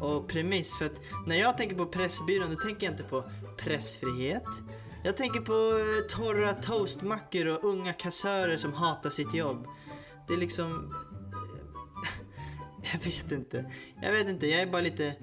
och 0.00 0.28
premiss. 0.28 0.78
För 0.78 0.84
att 0.84 1.00
när 1.26 1.36
jag 1.36 1.56
tänker 1.58 1.76
på 1.76 1.86
Pressbyrån 1.86 2.50
då 2.50 2.56
tänker 2.56 2.86
jag 2.86 2.92
inte 2.92 3.04
på 3.04 3.24
pressfrihet. 3.56 4.46
Jag 5.04 5.16
tänker 5.16 5.40
på 5.40 5.52
eh, 5.52 6.16
torra 6.16 6.52
toastmackor 6.52 7.46
och 7.46 7.64
unga 7.64 7.92
kassörer 7.92 8.56
som 8.56 8.72
hatar 8.72 9.10
sitt 9.10 9.34
jobb. 9.34 9.66
Det 10.28 10.34
är 10.34 10.38
liksom... 10.38 10.94
Jag 12.92 13.00
vet 13.00 13.32
inte. 13.32 13.72
Jag 14.02 14.12
vet 14.12 14.28
inte, 14.28 14.46
jag 14.46 14.60
är 14.60 14.66
bara 14.66 14.82
lite 14.82 15.16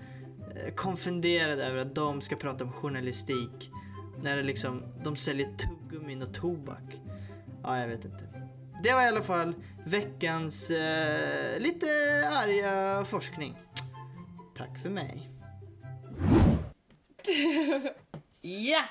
konfunderad 0.76 1.60
över 1.60 1.78
att 1.78 1.96
de 1.96 2.22
ska 2.22 2.36
prata 2.36 2.64
om 2.64 2.72
journalistik. 2.72 3.72
När 4.24 4.36
det 4.38 4.44
liksom, 4.44 4.84
de 5.04 5.16
säljer 5.16 5.48
tuggummin 5.58 6.22
och 6.22 6.34
tobak. 6.34 7.00
Ja, 7.64 7.80
jag 7.80 7.88
vet 7.88 8.06
inte. 8.06 8.24
det 8.84 8.94
var 8.94 9.04
i 9.04 9.08
alla 9.08 9.22
fall 9.22 9.54
veckans 9.86 10.70
eh, 10.70 11.60
lite 11.60 11.86
arga 12.32 13.06
forskning. 13.06 13.58
Tack 14.58 14.78
för 14.82 14.90
mig. 14.90 15.30
Ja! 18.42 18.84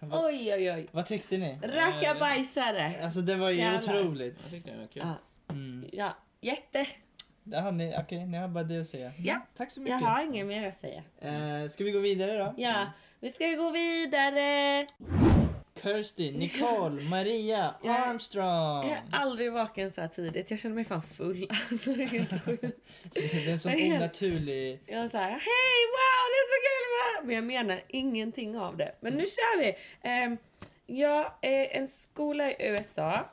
Oj, 0.00 0.54
oj, 0.54 0.72
oj. 0.72 0.88
Vad 0.92 1.06
tyckte 1.06 1.36
ni? 1.36 1.58
Rackabajsare. 1.62 3.04
Alltså 3.04 3.20
det 3.20 3.36
var 3.36 3.50
ju 3.50 3.56
Jävlar. 3.58 4.00
otroligt. 4.00 4.38
Jag 4.42 4.50
tyckte 4.50 4.70
det 4.70 4.78
var 4.78 4.86
kul. 4.86 5.02
Ja. 5.04 5.14
Mm. 5.54 5.84
Ja, 5.92 6.16
jätte. 6.40 6.86
Har 7.54 7.72
ni, 7.72 7.94
okej, 7.98 8.26
ni 8.26 8.36
har 8.38 8.48
bara 8.48 8.64
det 8.64 8.80
att 8.80 8.86
säga. 8.86 9.12
Ja. 9.18 9.40
Tack 9.56 9.70
så 9.70 9.80
Jag 9.80 9.84
mycket. 9.84 10.00
har 10.08 10.22
inget 10.22 10.46
mer 10.46 10.68
att 10.68 10.80
säga. 10.80 11.02
Eh, 11.20 11.68
ska 11.70 11.84
vi 11.84 11.90
gå 11.90 11.98
vidare 11.98 12.38
då? 12.38 12.54
Ja, 12.56 12.86
vi 13.20 13.30
ska 13.32 13.46
gå 13.46 13.70
vidare. 13.70 14.86
Kirsty, 15.82 16.32
Nicole, 16.32 17.02
Maria, 17.02 17.74
Jag- 17.82 17.96
Armstrong. 18.00 18.88
Jag 18.88 18.96
är 18.96 19.02
aldrig 19.10 19.52
vaken 19.52 19.92
så 19.92 20.00
här 20.00 20.08
tidigt. 20.08 20.50
Jag 20.50 20.60
känner 20.60 20.74
mig 20.74 20.84
fan 20.84 21.02
full. 21.02 21.48
Alltså, 21.70 21.92
det 21.92 22.02
är 22.02 22.06
helt 22.06 22.44
sjukt. 22.44 22.64
Det 23.12 23.20
är 23.20 23.50
en 23.52 23.58
sån 23.58 23.72
Jag 23.72 23.80
är 23.80 23.96
onaturlig... 23.96 24.80
Jag 24.86 25.00
är 25.04 25.08
så 25.08 25.16
här, 25.16 25.30
hej 25.30 25.82
wow 25.96 26.26
det 26.32 26.38
är 26.42 26.48
så 26.52 26.60
kul! 26.66 26.86
va?" 27.20 27.26
Men 27.26 27.34
jag 27.34 27.44
menar 27.44 27.80
ingenting 27.88 28.58
av 28.58 28.76
det. 28.76 28.92
Men 29.00 29.12
nu 29.14 29.20
kör 29.26 29.58
vi! 29.60 29.74
Um, 30.24 30.38
ja, 30.86 31.38
eh, 31.42 31.76
en 31.76 31.88
skola 31.88 32.50
i 32.50 32.56
USA 32.68 33.30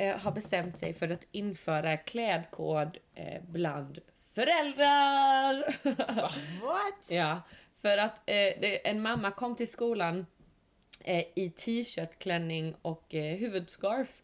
eh, 0.00 0.18
har 0.18 0.32
bestämt 0.32 0.78
sig 0.78 0.94
för 0.94 1.08
att 1.08 1.26
införa 1.30 1.96
klädkod 1.96 2.98
eh, 3.14 3.42
bland 3.42 3.98
föräldrar. 4.34 5.76
What? 6.62 7.10
ja, 7.10 7.42
för 7.82 7.98
att 7.98 8.14
eh, 8.14 8.34
det, 8.34 8.88
en 8.88 9.02
mamma 9.02 9.30
kom 9.30 9.56
till 9.56 9.70
skolan 9.70 10.26
i 11.34 11.50
t-shirt, 11.50 12.18
klänning 12.18 12.74
och 12.82 13.04
huvudscarf. 13.10 14.22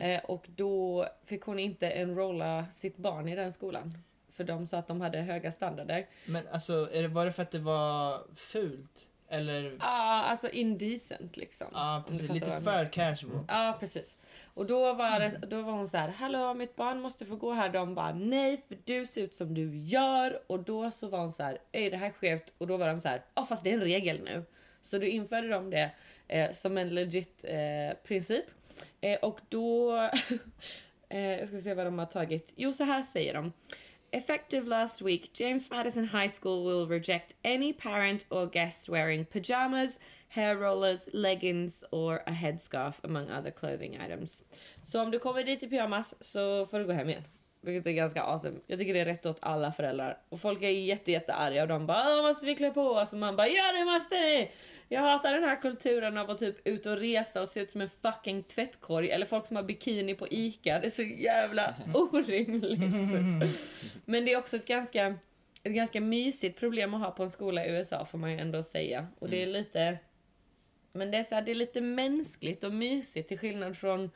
Eh, 0.00 0.24
och 0.24 0.46
då 0.56 1.06
fick 1.24 1.42
hon 1.42 1.58
inte 1.58 1.90
enrolla 1.90 2.66
sitt 2.72 2.96
barn 2.96 3.28
i 3.28 3.36
den 3.36 3.52
skolan. 3.52 3.98
För 4.32 4.44
de 4.44 4.66
sa 4.66 4.78
att 4.78 4.88
de 4.88 5.00
hade 5.00 5.18
höga 5.18 5.52
standarder. 5.52 6.06
Men 6.26 6.48
alltså, 6.48 6.88
är 6.92 7.02
det, 7.02 7.08
var 7.08 7.24
det 7.24 7.32
för 7.32 7.42
att 7.42 7.50
det 7.50 7.58
var 7.58 8.20
fult? 8.34 9.07
Eller? 9.30 9.76
Ja, 9.80 10.22
alltså 10.22 10.48
indecent 10.48 11.36
liksom. 11.36 11.66
Ja, 11.72 12.04
precis. 12.08 12.30
Lite 12.30 12.60
för 12.60 12.92
casual. 12.92 13.44
Ja, 13.48 13.76
precis. 13.80 14.16
Och 14.54 14.66
då 14.66 14.94
var, 14.94 15.20
det, 15.20 15.38
då 15.46 15.62
var 15.62 15.72
hon 15.72 15.88
så 15.88 15.96
här, 15.96 16.08
hallå 16.08 16.54
mitt 16.54 16.76
barn 16.76 17.00
måste 17.00 17.26
få 17.26 17.36
gå 17.36 17.52
här. 17.52 17.68
De 17.68 17.94
bara, 17.94 18.14
nej 18.14 18.62
för 18.68 18.78
du 18.84 19.06
ser 19.06 19.22
ut 19.22 19.34
som 19.34 19.54
du 19.54 19.78
gör. 19.78 20.42
Och 20.46 20.60
då 20.60 20.90
så 20.90 21.08
var 21.08 21.18
hon 21.18 21.32
så 21.32 21.42
här, 21.42 21.58
är 21.72 21.90
det 21.90 21.96
här 21.96 22.06
är 22.06 22.10
skevt? 22.10 22.52
Och 22.58 22.66
då 22.66 22.76
var 22.76 22.88
de 22.88 23.00
så 23.00 23.08
här, 23.08 23.24
ja 23.34 23.46
fast 23.46 23.64
det 23.64 23.70
är 23.70 23.74
en 23.74 23.80
regel 23.80 24.20
nu. 24.24 24.44
Så 24.82 24.98
då 24.98 25.06
införde 25.06 25.48
de 25.48 25.70
det 25.70 25.90
eh, 26.28 26.52
som 26.52 26.78
en 26.78 26.94
legit 26.94 27.44
eh, 27.44 27.96
princip. 28.04 28.44
Eh, 29.00 29.18
och 29.18 29.40
då, 29.48 29.96
eh, 31.08 31.20
jag 31.20 31.48
ska 31.48 31.60
se 31.60 31.74
vad 31.74 31.86
de 31.86 31.98
har 31.98 32.06
tagit. 32.06 32.52
Jo, 32.56 32.72
så 32.72 32.84
här 32.84 33.02
säger 33.02 33.34
de. 33.34 33.52
Effective 34.10 34.66
last 34.66 35.02
week, 35.02 35.34
James 35.34 35.68
Madison 35.70 36.06
High 36.06 36.28
School 36.28 36.64
will 36.64 36.86
reject 36.86 37.34
any 37.44 37.74
parent 37.74 38.24
or 38.30 38.46
guest 38.46 38.88
wearing 38.88 39.26
pajamas, 39.26 39.98
hair 40.28 40.56
rollers, 40.56 41.10
leggings, 41.12 41.84
or 41.90 42.22
a 42.26 42.32
headscarf, 42.32 42.94
among 43.04 43.30
other 43.30 43.50
clothing 43.50 44.00
items. 44.00 44.42
Så 44.82 45.00
om 45.00 45.10
du 45.10 45.18
kommer 45.18 45.42
dit 45.42 45.62
i 45.62 45.68
pyjamas 45.68 46.14
så 46.20 46.66
får 46.66 46.78
du 46.78 46.86
gå 46.86 46.92
hem 46.92 47.08
igen. 47.08 47.24
Vilket 47.60 47.86
är 47.86 47.92
ganska 47.92 48.22
awesome. 48.22 48.60
Jag 48.66 48.78
tycker 48.78 48.94
det 48.94 49.00
är 49.00 49.04
rätt 49.04 49.26
åt 49.26 49.38
alla 49.40 49.72
föräldrar. 49.72 50.18
Och 50.28 50.40
folk 50.40 50.62
är 50.62 50.68
jätte, 50.68 51.12
jätte 51.12 51.34
arga 51.34 51.62
och 51.62 51.68
de 51.68 51.86
bara 51.86 52.22
måste 52.22 52.46
vi 52.46 52.54
klä 52.54 52.70
på 52.70 52.82
oss? 52.82 53.12
Och 53.12 53.18
man 53.18 53.36
bara 53.36 53.48
ja 53.48 53.72
det 53.72 53.84
måste 53.84 54.14
ni! 54.14 54.50
Jag 54.88 55.00
hatar 55.00 55.32
den 55.32 55.44
här 55.44 55.60
kulturen 55.62 56.18
av 56.18 56.30
att 56.30 56.38
typ 56.38 56.68
ut 56.68 56.86
och 56.86 56.96
resa 56.96 57.42
och 57.42 57.48
se 57.48 57.60
ut 57.60 57.70
som 57.70 57.80
en 57.80 57.90
fucking 58.02 58.42
tvättkorg. 58.42 59.10
Eller 59.10 59.26
folk 59.26 59.46
som 59.46 59.56
har 59.56 59.62
bikini 59.62 60.14
på 60.14 60.28
ICA. 60.30 60.80
Det 60.80 60.86
är 60.86 60.90
så 60.90 61.02
jävla 61.02 61.74
orimligt. 61.94 62.80
Men 64.04 64.24
det 64.24 64.32
är 64.32 64.38
också 64.38 64.56
ett 64.56 64.66
ganska, 64.66 65.06
ett 65.62 65.72
ganska 65.72 66.00
mysigt 66.00 66.58
problem 66.58 66.94
att 66.94 67.00
ha 67.00 67.10
på 67.10 67.22
en 67.22 67.30
skola 67.30 67.66
i 67.66 67.70
USA 67.70 68.04
får 68.04 68.18
man 68.18 68.32
ju 68.32 68.38
ändå 68.38 68.62
säga. 68.62 69.06
Och 69.18 69.28
det 69.28 69.42
är 69.42 69.46
lite 69.46 69.98
men 70.92 71.10
det 71.10 71.18
är, 71.18 71.24
så 71.24 71.34
här, 71.34 71.42
det 71.42 71.50
är 71.50 71.54
lite 71.54 71.80
mänskligt 71.80 72.64
och 72.64 72.72
mysigt 72.72 73.28
till 73.28 73.38
skillnad 73.38 73.76
från 73.76 74.10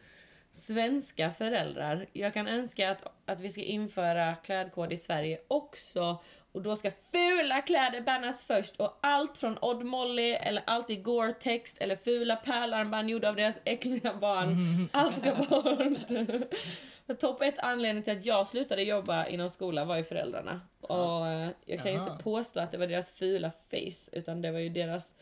svenska 0.53 1.31
föräldrar. 1.31 2.07
Jag 2.13 2.35
kan 2.35 2.49
önska 2.49 2.91
att, 2.91 3.05
att 3.27 3.41
vi 3.41 3.51
ska 3.51 3.61
införa 3.61 4.35
klädkod 4.35 4.93
i 4.93 4.99
Sverige 4.99 5.39
också. 5.49 6.19
Och 6.53 6.63
då 6.63 6.77
ska 6.77 6.91
fula 6.91 7.63
kläder 7.63 8.01
bannas 8.01 8.45
först 8.45 8.77
och 8.77 8.99
allt 9.01 9.39
från 9.39 9.59
Odd 9.61 9.85
Molly 9.85 10.31
eller 10.31 10.63
allt 10.67 10.91
i 10.91 10.97
Gore-Tex 10.97 11.75
eller 11.79 11.97
fula 11.97 12.37
pärlarmband 12.37 13.11
gjorda 13.11 13.29
av 13.29 13.37
deras 13.37 13.57
äckliga 13.65 14.15
barn. 14.15 14.89
Allt 14.93 15.17
ska 15.17 15.35
bort. 15.35 17.21
Topp 17.21 17.43
ett 17.43 17.59
anledning 17.59 18.03
till 18.03 18.19
att 18.19 18.25
jag 18.25 18.49
slutade 18.49 18.83
jobba 18.83 19.27
inom 19.27 19.51
skolan 19.51 19.89
var 19.89 19.97
ju 19.97 20.05
föräldrarna. 20.05 20.61
Och 20.81 21.27
eh, 21.27 21.49
jag 21.67 21.83
kan 21.83 21.93
ju 21.93 21.99
inte 21.99 22.23
påstå 22.23 22.61
att 22.61 22.73
det 22.73 22.79
var 22.79 22.87
deras 22.87 23.11
fula 23.11 23.51
face 23.51 24.11
utan 24.13 24.43
det 24.43 24.51
var 24.51 24.59
ju 24.59 24.69
deras 24.69 25.15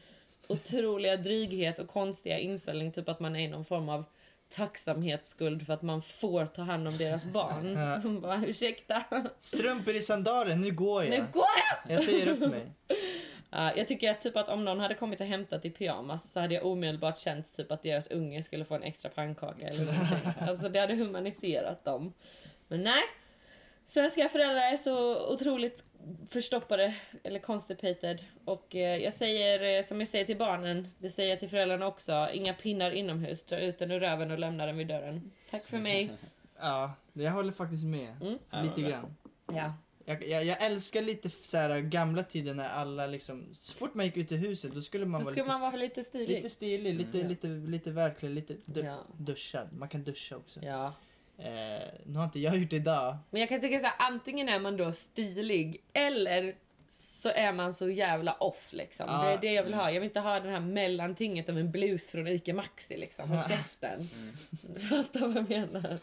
otroliga 0.49 1.17
dryghet 1.17 1.79
och 1.79 1.89
konstiga 1.89 2.39
inställning. 2.39 2.93
Typ 2.93 3.09
att 3.09 3.21
man 3.21 3.37
är 3.37 3.41
i 3.41 3.49
någon 3.49 3.65
form 3.65 3.89
av 3.89 4.05
tacksamhetsskuld 4.51 5.67
för 5.67 5.73
att 5.75 5.83
man 5.83 6.03
får 6.03 6.47
ta 6.47 6.63
hand 6.63 6.89
om 6.89 6.97
deras 6.99 7.25
barn. 7.25 7.73
Ja. 7.73 8.01
Man 8.05 8.21
bara 8.21 8.47
ursäkta, 8.47 9.03
Strumpor 9.39 9.95
i 9.95 10.03
sandalen, 10.03 10.61
nu 10.61 10.71
går 10.71 11.05
jag. 11.05 11.11
nu 11.11 11.27
går 11.33 11.47
jag! 11.87 11.95
Jag 11.95 12.03
säger 12.03 12.27
upp 12.27 12.41
mig. 12.41 12.73
Ja, 13.53 13.73
jag 13.77 13.89
tycker 13.89 14.11
att, 14.11 14.21
typ 14.21 14.37
att 14.37 14.49
om 14.49 14.65
någon 14.65 14.81
hade 14.81 14.95
kommit 14.95 15.21
och 15.21 15.27
hämtat 15.27 15.65
i 15.65 15.71
pyjamas 15.71 16.33
så 16.33 16.41
hade 16.41 16.55
jag 16.55 16.67
omedelbart 16.67 17.19
känt 17.19 17.57
typ 17.57 17.73
att 17.73 17.83
deras 17.83 18.07
unge 18.07 18.43
skulle 18.43 18.65
få 18.65 18.75
en 18.75 18.83
extra 18.83 19.11
pannkaka 19.11 19.69
eller 19.69 19.85
någonting. 19.85 20.33
Alltså 20.49 20.69
det 20.69 20.81
hade 20.81 20.95
humaniserat 20.95 21.85
dem. 21.85 22.13
Men 22.69 22.83
nej. 22.83 23.03
Svenska 23.91 24.29
föräldrar 24.29 24.63
är 24.73 24.77
så 24.77 25.27
otroligt 25.33 25.85
förstoppade 26.31 26.95
eller 27.23 27.39
constipated. 27.39 28.25
Och 28.45 28.77
eh, 28.77 28.97
jag 29.03 29.15
säger 29.15 29.79
eh, 29.81 29.87
som 29.87 30.01
jag 30.01 30.09
säger 30.09 30.25
till 30.25 30.37
barnen, 30.39 30.89
det 30.99 31.11
säger 31.11 31.31
jag 31.31 31.39
till 31.39 31.49
föräldrarna 31.49 31.87
också. 31.87 32.29
Inga 32.33 32.55
pinnar 32.55 32.91
inomhus, 32.91 33.45
dra 33.45 33.59
ut 33.61 33.79
den 33.79 33.91
ur 33.91 34.01
röven 34.01 34.31
och 34.31 34.39
lämna 34.39 34.67
den 34.67 34.77
vid 34.77 34.87
dörren. 34.89 35.31
Tack 35.51 35.67
för 35.67 35.79
mig. 35.79 36.11
Ja, 36.63 36.93
jag 37.13 37.31
håller 37.31 37.53
faktiskt 37.53 37.85
med. 37.85 38.17
Mm. 38.21 38.39
Lite 38.67 38.81
Ja, 38.81 38.89
grann. 38.89 39.17
Ja. 39.53 39.75
Jag, 40.05 40.29
jag, 40.29 40.45
jag 40.45 40.63
älskar 40.65 41.03
lite 41.03 41.31
så 41.31 41.57
här 41.57 41.81
gamla 41.81 42.23
tider 42.23 42.55
när 42.55 42.69
alla 42.69 43.07
liksom, 43.07 43.49
så 43.53 43.73
fort 43.75 43.95
man 43.95 44.07
gick 44.07 44.17
ut 44.17 44.33
i 44.33 44.37
huset 44.37 44.75
då 44.75 44.81
skulle 44.83 45.07
man 45.07 45.21
Då 45.21 45.25
vara 45.25 45.35
lite, 45.35 45.49
man 45.49 45.61
vara 45.61 45.77
lite 45.77 46.05
stilig. 46.05 46.29
lite 46.29 46.51
stilig, 46.51 46.95
lite, 46.95 47.19
Mm. 47.19 47.29
lite, 47.31 47.47
lite 47.47 47.91
verklig, 47.91 48.31
lite 48.31 48.57
du, 48.65 48.81
Ja. 48.81 48.99
duschad. 49.19 49.69
Man 49.73 49.89
kan 49.89 50.05
duscha 50.05 50.37
också. 50.37 50.61
Ja. 50.63 50.93
Eh, 51.45 51.89
nu 52.07 52.19
har 52.19 52.25
inte 52.25 52.41
jag 52.41 52.57
gjort 52.59 52.71
det 52.71 52.77
idag. 52.77 53.17
Men 53.31 53.41
jag 53.41 53.49
kan 53.49 53.61
tycka 53.61 53.79
så 53.81 53.87
här, 53.87 53.95
antingen 53.99 54.49
är 54.49 54.61
man 54.61 54.77
då 54.77 54.93
stilig 54.93 55.83
eller 55.93 56.55
så 57.23 57.29
är 57.29 57.53
man 57.53 57.75
så 57.75 57.89
jävla 57.91 58.33
off 58.35 58.69
liksom. 58.73 59.07
Ja. 59.09 59.23
Det 59.25 59.33
är 59.33 59.39
det 59.39 59.53
jag 59.53 59.63
vill 59.65 59.75
ha. 59.75 59.91
Jag 59.91 60.01
vill 60.01 60.09
inte 60.09 60.21
ha 60.21 60.41
det 60.41 60.49
här 60.51 60.61
mellantinget 60.61 61.49
av 61.49 61.59
en 61.59 61.71
blus 61.71 62.11
från 62.11 62.27
Ica 62.29 62.55
Maxi 62.55 62.97
liksom. 62.97 63.29
Håll 63.31 63.43
käften. 63.49 64.09
Du 64.75 64.81
fattar 64.89 65.21
vad 65.21 65.37
jag 65.37 65.49
menar. 65.51 65.99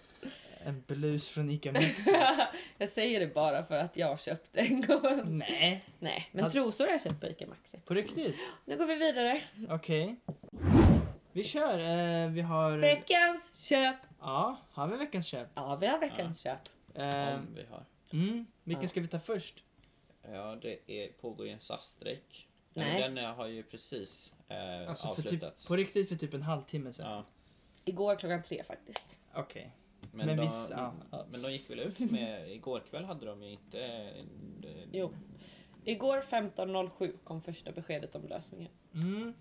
En 0.65 0.83
blus 0.87 1.27
från 1.27 1.49
Ica 1.49 1.71
Maxi. 1.73 2.15
jag 2.77 2.89
säger 2.89 3.19
det 3.19 3.33
bara 3.33 3.63
för 3.65 3.77
att 3.77 3.97
jag 3.97 4.19
köpte 4.19 4.59
en 4.59 4.81
gång. 4.81 5.37
Nej, 5.37 5.83
Nej, 5.99 6.29
men 6.31 6.43
Had- 6.43 6.51
trosor 6.51 6.85
har 6.85 6.91
jag 6.91 7.01
köpt 7.01 7.21
på 7.21 7.27
Ica 7.27 7.47
Maxi. 7.47 7.77
på 7.85 7.93
riktigt? 7.93 8.35
Nu 8.65 8.77
går 8.77 8.85
vi 8.85 8.95
vidare. 8.95 9.41
Okej. 9.69 10.15
Vi 11.37 11.43
kör. 11.43 11.79
Eh, 11.79 12.29
vi 12.31 12.41
har... 12.41 12.77
Veckans 12.77 13.53
köp. 13.57 13.95
Ja, 14.19 14.57
har 14.71 14.87
vi 14.87 14.97
veckans 14.97 15.25
köp? 15.25 15.47
Ja, 15.55 15.75
vi 15.75 15.87
har 15.87 15.99
veckans 15.99 16.41
köp. 16.41 16.59
Eh, 16.93 17.33
Om 17.35 17.55
vi 17.55 17.65
har. 17.69 17.85
mm, 18.13 18.45
vilken 18.63 18.81
Ja. 18.83 18.87
ska 18.89 19.01
vi 19.01 19.07
ta 19.07 19.19
först? 19.19 19.63
Ja, 20.31 20.55
det 20.61 20.91
är, 20.91 21.11
pågår 21.11 21.45
ju 21.47 21.51
en 21.53 21.59
SAS-strejk. 21.59 22.47
Nej. 22.73 23.01
Den 23.01 23.17
eh, 23.17 23.33
har 23.35 23.47
ju 23.47 23.63
precis 23.63 24.31
eh, 24.47 24.89
Alltså 24.89 25.07
för 25.07 25.15
typ, 25.21 25.25
avslutats. 25.25 25.67
på 25.67 25.75
riktigt 25.75 26.09
för 26.09 26.15
typ 26.15 26.33
en 26.33 26.41
halvtimme 26.41 26.93
sedan. 26.93 27.11
ja, 27.11 27.23
Igår 27.85 28.15
klockan 28.15 28.43
tre 28.43 28.63
faktiskt. 28.63 29.17
Okej. 29.33 29.71
men, 30.11 30.27
Men 30.27 30.37
de, 30.37 30.43
viss- 30.43 30.71
ja, 30.71 30.93
ja. 31.11 31.25
men 31.31 31.41
de 31.41 31.51
gick 31.51 31.69
väl 31.69 31.79
ut 31.79 31.99
med... 31.99 32.51
Igår 32.51 32.79
kväll 32.89 33.03
hade 33.05 33.25
de 33.25 33.43
ju 33.43 33.51
inte... 33.51 33.81
eh, 33.83 34.23
Jo. 34.91 35.13
Igår 35.83 36.21
15.07 36.21 37.17
kom 37.23 37.41
första 37.41 37.71
beskedet 37.71 38.15
om 38.15 38.27
lösningen. 38.27 38.71
Mm. 38.93 39.33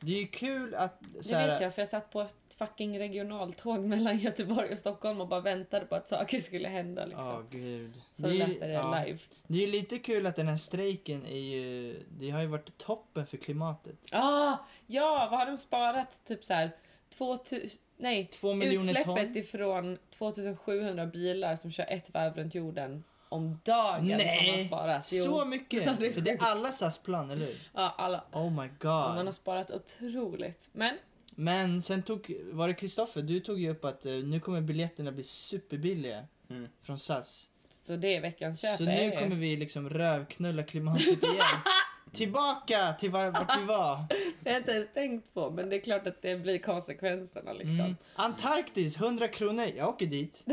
Det 0.00 0.12
är 0.12 0.20
ju 0.20 0.26
kul 0.26 0.74
att... 0.74 1.00
Det 1.00 1.22
Så 1.22 1.34
här, 1.34 1.48
vet 1.48 1.60
jag 1.60 1.74
för 1.74 1.82
jag 1.82 1.88
satt 1.88 2.10
på 2.10 2.20
ett 2.20 2.34
fucking 2.58 2.98
regionaltåg 2.98 3.80
mellan 3.84 4.18
Göteborg 4.18 4.72
och 4.72 4.78
Stockholm 4.78 5.20
och 5.20 5.28
bara 5.28 5.40
väntade 5.40 5.86
på 5.86 5.94
att 5.94 6.08
saker 6.08 6.40
skulle 6.40 6.68
hända 6.68 7.04
liksom. 7.06 7.26
Ja, 7.26 7.42
gud. 7.50 8.00
Så 8.16 8.22
Det 8.22 8.32
läste 8.32 8.66
det 8.66 8.72
ja. 8.72 9.04
live. 9.04 9.18
Det 9.46 9.56
är 9.56 9.60
ju 9.60 9.72
lite 9.72 9.98
kul 9.98 10.26
att 10.26 10.36
den 10.36 10.48
här 10.48 10.56
strejken 10.56 11.26
är 11.26 11.40
ju... 11.40 11.96
Det 12.08 12.30
har 12.30 12.40
ju 12.40 12.46
varit 12.46 12.78
toppen 12.78 13.26
för 13.26 13.36
klimatet. 13.36 13.96
Ah, 14.12 14.56
ja, 14.86 15.28
vad 15.30 15.38
har 15.38 15.46
de 15.46 15.58
sparat? 15.58 16.20
Typ 16.26 16.44
så 16.44 16.54
här 16.54 16.70
2000, 17.08 17.70
nej, 17.96 18.26
Två 18.26 18.54
miljoner 18.54 18.84
utsläppet 18.84 19.26
ton. 19.26 19.36
ifrån 19.36 19.98
2700 20.10 21.06
bilar 21.06 21.56
som 21.56 21.70
kör 21.70 21.86
ett 21.88 22.14
varv 22.14 22.34
runt 22.34 22.54
jorden 22.54 23.04
om 23.34 23.60
dagen 23.64 23.94
har 23.94 24.08
man 24.08 24.16
Nej! 24.18 24.66
sparat. 24.66 25.10
Jo. 25.12 25.24
Så 25.24 25.44
mycket! 25.44 25.98
Det 26.00 26.10
för 26.12 26.20
det 26.20 26.30
är 26.30 26.38
alla 26.42 26.72
SAS 26.72 26.98
plan, 26.98 27.30
eller 27.30 27.46
hur? 27.46 27.58
Ja, 27.74 27.94
alla. 27.98 28.24
Oh 28.32 28.50
my 28.50 28.68
Ja, 28.82 29.08
man 29.08 29.16
har 29.16 29.24
god. 29.24 29.34
sparat 29.34 29.70
otroligt. 29.70 30.68
Men 30.72 30.94
Men 31.30 31.82
sen 31.82 32.02
tog, 32.02 32.34
var 32.52 32.68
det 32.68 32.74
Kristoffer, 32.74 33.22
du 33.22 33.40
tog 33.40 33.60
ju 33.60 33.70
upp 33.70 33.84
att 33.84 34.06
eh, 34.06 34.12
nu 34.12 34.40
kommer 34.40 34.60
biljetterna 34.60 35.12
bli 35.12 35.24
superbilliga 35.24 36.24
Mm. 36.50 36.68
från 36.82 36.98
SAS. 36.98 37.48
Så 37.86 37.96
det 37.96 38.16
är 38.16 38.20
veckans 38.20 38.60
köp. 38.60 38.76
Så 38.78 38.84
nu 38.84 39.10
kommer 39.10 39.36
vi 39.36 39.56
liksom 39.56 39.88
rövknulla 39.90 40.62
klimatet 40.62 41.22
igen. 41.24 41.44
Tillbaka 42.12 42.92
till 43.00 43.10
var, 43.10 43.30
vart 43.30 43.58
vi 43.58 43.64
var. 43.64 43.96
Det 44.40 44.50
har 44.50 44.54
jag 44.54 44.60
inte 44.60 44.70
ens 44.72 44.92
tänkt 44.94 45.34
på, 45.34 45.50
men 45.50 45.70
det 45.70 45.76
är 45.76 45.80
klart 45.80 46.06
att 46.06 46.22
det 46.22 46.36
blir 46.36 46.58
konsekvenserna 46.58 47.52
liksom. 47.52 47.80
Mm. 47.80 47.96
Antarktis, 48.14 48.96
100 48.96 49.28
kronor. 49.28 49.64
Jag 49.76 49.88
åker 49.88 50.06
dit. 50.06 50.44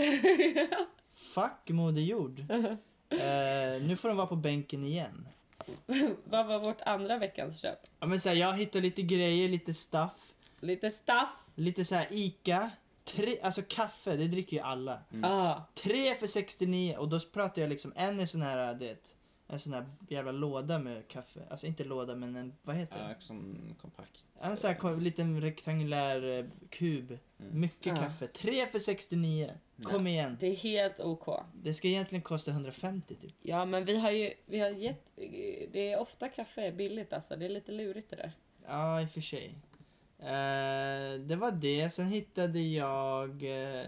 Fuck 1.22 1.70
Moder 1.70 2.02
Jord. 2.02 2.46
Eh, 3.14 3.82
nu 3.88 3.96
får 3.96 4.08
de 4.08 4.18
vara 4.18 4.28
på 4.28 4.36
bänken 4.36 4.84
igen. 4.84 5.28
Vad 6.24 6.48
var 6.48 6.60
vårt 6.60 6.82
andra 6.82 7.18
veckans 7.18 7.60
köp? 7.60 7.80
Ja, 8.00 8.08
men 8.08 8.20
så 8.20 8.30
här, 8.30 8.36
jag 8.36 8.58
hittar 8.58 8.82
lite 8.82 9.02
grejer, 9.02 9.50
lite 9.50 9.74
stuff. 9.74 10.34
Lite 10.60 10.92
stuff. 10.92 11.30
Lite 11.56 11.86
så 11.86 11.96
här 11.96 12.08
Ica. 12.12 12.72
Tre, 13.04 13.40
alltså 13.42 13.62
kaffe, 13.68 14.16
det 14.16 14.28
dricker 14.28 14.58
ju 14.58 14.64
alla. 14.64 15.00
Ah, 15.24 15.56
Tre 15.76 16.16
för 16.16 16.28
69 16.28 16.96
och 16.98 17.10
då 17.10 17.20
pratar 17.20 17.62
jag 17.62 17.70
liksom 17.70 17.94
en 17.96 18.20
är 18.20 18.26
sån 18.26 18.42
här, 18.42 18.74
det 18.74 18.98
en 19.48 19.60
sån 19.60 19.74
här 19.74 19.86
jävla 20.10 20.32
låda 20.32 20.80
med 20.80 21.08
kaffe. 21.08 21.40
Alltså 21.50 21.68
inte 21.68 21.84
låda 21.84 22.16
men 22.16 22.36
en, 22.36 22.54
vad 22.64 22.76
heter 22.76 22.98
det? 22.98 23.10
Ja, 23.10 23.16
som 23.20 23.58
kompakt. 23.82 24.24
En 24.42 24.58
sån 24.58 24.68
här 24.68 24.78
ko- 24.78 24.96
liten 24.96 25.42
rektangulär 25.42 26.40
eh, 26.40 26.46
kub. 26.70 27.18
Mm. 27.40 27.60
Mycket 27.60 27.86
Ja. 27.86 28.04
kaffe. 28.04 28.28
Tre 28.28 28.66
för 28.68 28.80
69. 28.80 29.52
Kom 29.84 30.08
igen. 30.08 30.38
det 30.40 30.48
är 30.48 30.56
helt 30.56 31.00
OK. 31.00 31.40
Det 31.54 31.74
ska 31.74 31.88
egentligen 31.88 32.22
kosta 32.22 32.52
150 32.52 33.16
typ. 33.16 33.34
Ja, 33.42 33.66
men 33.66 33.86
vi 33.86 33.98
har 34.00 34.12
ju 34.12 34.34
vi 34.46 34.60
har 34.60 34.70
gett, 34.70 35.06
det 35.72 35.92
är 35.92 36.00
ofta 36.00 36.28
kaffe 36.30 36.62
är 36.62 36.72
billigt 36.72 37.14
alltså. 37.14 37.36
Det 37.36 37.46
är 37.46 37.50
lite 37.50 37.72
lurigt 37.72 38.10
det 38.10 38.16
där. 38.16 38.32
Ja, 38.68 39.02
i 39.02 39.06
och 39.06 39.10
för 39.10 39.22
sig. 39.22 39.56
Eh, 40.20 41.20
det 41.20 41.36
var 41.36 41.52
det. 41.52 41.90
Sen 41.90 42.08
hittade 42.08 42.60
jag 42.60 43.30
eh, 43.80 43.86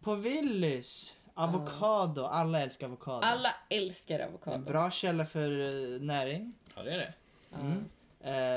på 0.00 0.14
Willys. 0.14 1.12
Avokado. 1.34 2.22
Alla 2.22 2.60
älskar 2.60 2.86
avokado. 2.86 3.20
Alla 3.26 3.54
älskar 3.68 4.18
En 4.18 4.28
avokado. 4.28 4.58
bra 4.64 4.90
källa 4.90 5.24
för 5.26 5.50
eh, 5.50 6.00
näring. 6.00 6.54
Ja, 6.76 6.82
det 6.82 6.90
är 6.92 6.98
det. 6.98 7.14
Mm. 7.60 7.84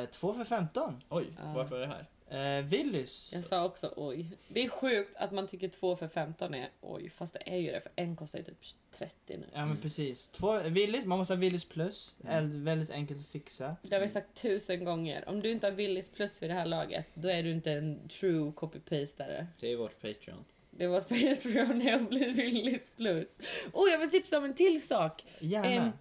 Eh, 0.03 0.09
två 0.09 0.33
för 0.33 0.43
15. 0.43 1.01
Oj, 1.09 1.27
vart 1.55 1.71
var 1.71 1.79
det 1.79 1.88
här? 1.88 2.05
Eh, 2.32 2.62
Willys. 2.65 3.28
Jag 3.32 3.46
sa 3.46 3.65
också 3.65 3.94
oj. 3.96 4.26
Det 4.48 4.63
är 4.63 4.70
sjukt 4.70 5.15
att 5.18 5.32
man 5.32 5.48
tycker 5.48 5.68
två 5.68 5.96
för 5.96 6.08
15 6.08 6.54
är 6.54 6.70
oj, 6.82 7.10
fast 7.10 7.34
det 7.34 7.39
är 7.54 7.58
ju 7.58 7.72
det 7.72 7.82
för 7.82 7.92
en 7.96 8.15
kostar 8.15 8.39
ju 8.39 8.46
typ 8.46 8.58
30 8.98 9.13
nu. 9.28 9.46
Ja 9.54 9.65
men 9.65 9.78
precis. 9.78 10.28
Två, 10.28 10.60
Willys, 10.60 11.06
man 11.06 11.18
måste 11.18 11.34
ha 11.34 11.39
Willys 11.39 11.65
plus. 11.65 12.15
Mm. 12.24 12.34
Äl- 12.46 12.63
väldigt 12.63 12.89
enkelt 12.92 13.20
att 13.20 13.28
fixa. 13.28 13.76
Det 13.82 13.96
har 13.96 14.02
vi 14.02 14.10
sagt 14.10 14.42
tusen 14.42 14.86
gånger. 14.86 15.30
Om 15.30 15.42
du 15.42 15.52
inte 15.52 15.68
har 15.68 15.72
Willys 15.72 16.10
plus 16.10 16.42
vid 16.44 16.50
det 16.50 16.54
här 16.54 16.65
laget, 16.65 17.06
då 17.13 17.30
är 17.30 17.44
du 17.44 17.52
inte 17.52 17.72
en 17.72 18.08
true 18.08 18.52
copy-pastare. 18.56 19.46
Det 19.60 19.72
är 19.72 19.76
vårt 19.78 20.02
Patreon. 20.02 20.46
Det 20.72 20.88
var 20.88 21.02
Patreon 21.02 21.80
när 21.80 21.92
jag 21.92 22.06
blev 22.06 22.36
Willys 22.36 22.89
plus. 22.96 23.28
Oh, 23.74 23.89
jag 23.92 24.00
vill 24.00 24.12
tipsa 24.12 24.38
om 24.38 24.44
en 24.44 24.54
till 24.54 24.88
sak. 24.88 25.26
Gärna. 25.39 25.68
Em, 25.68 25.92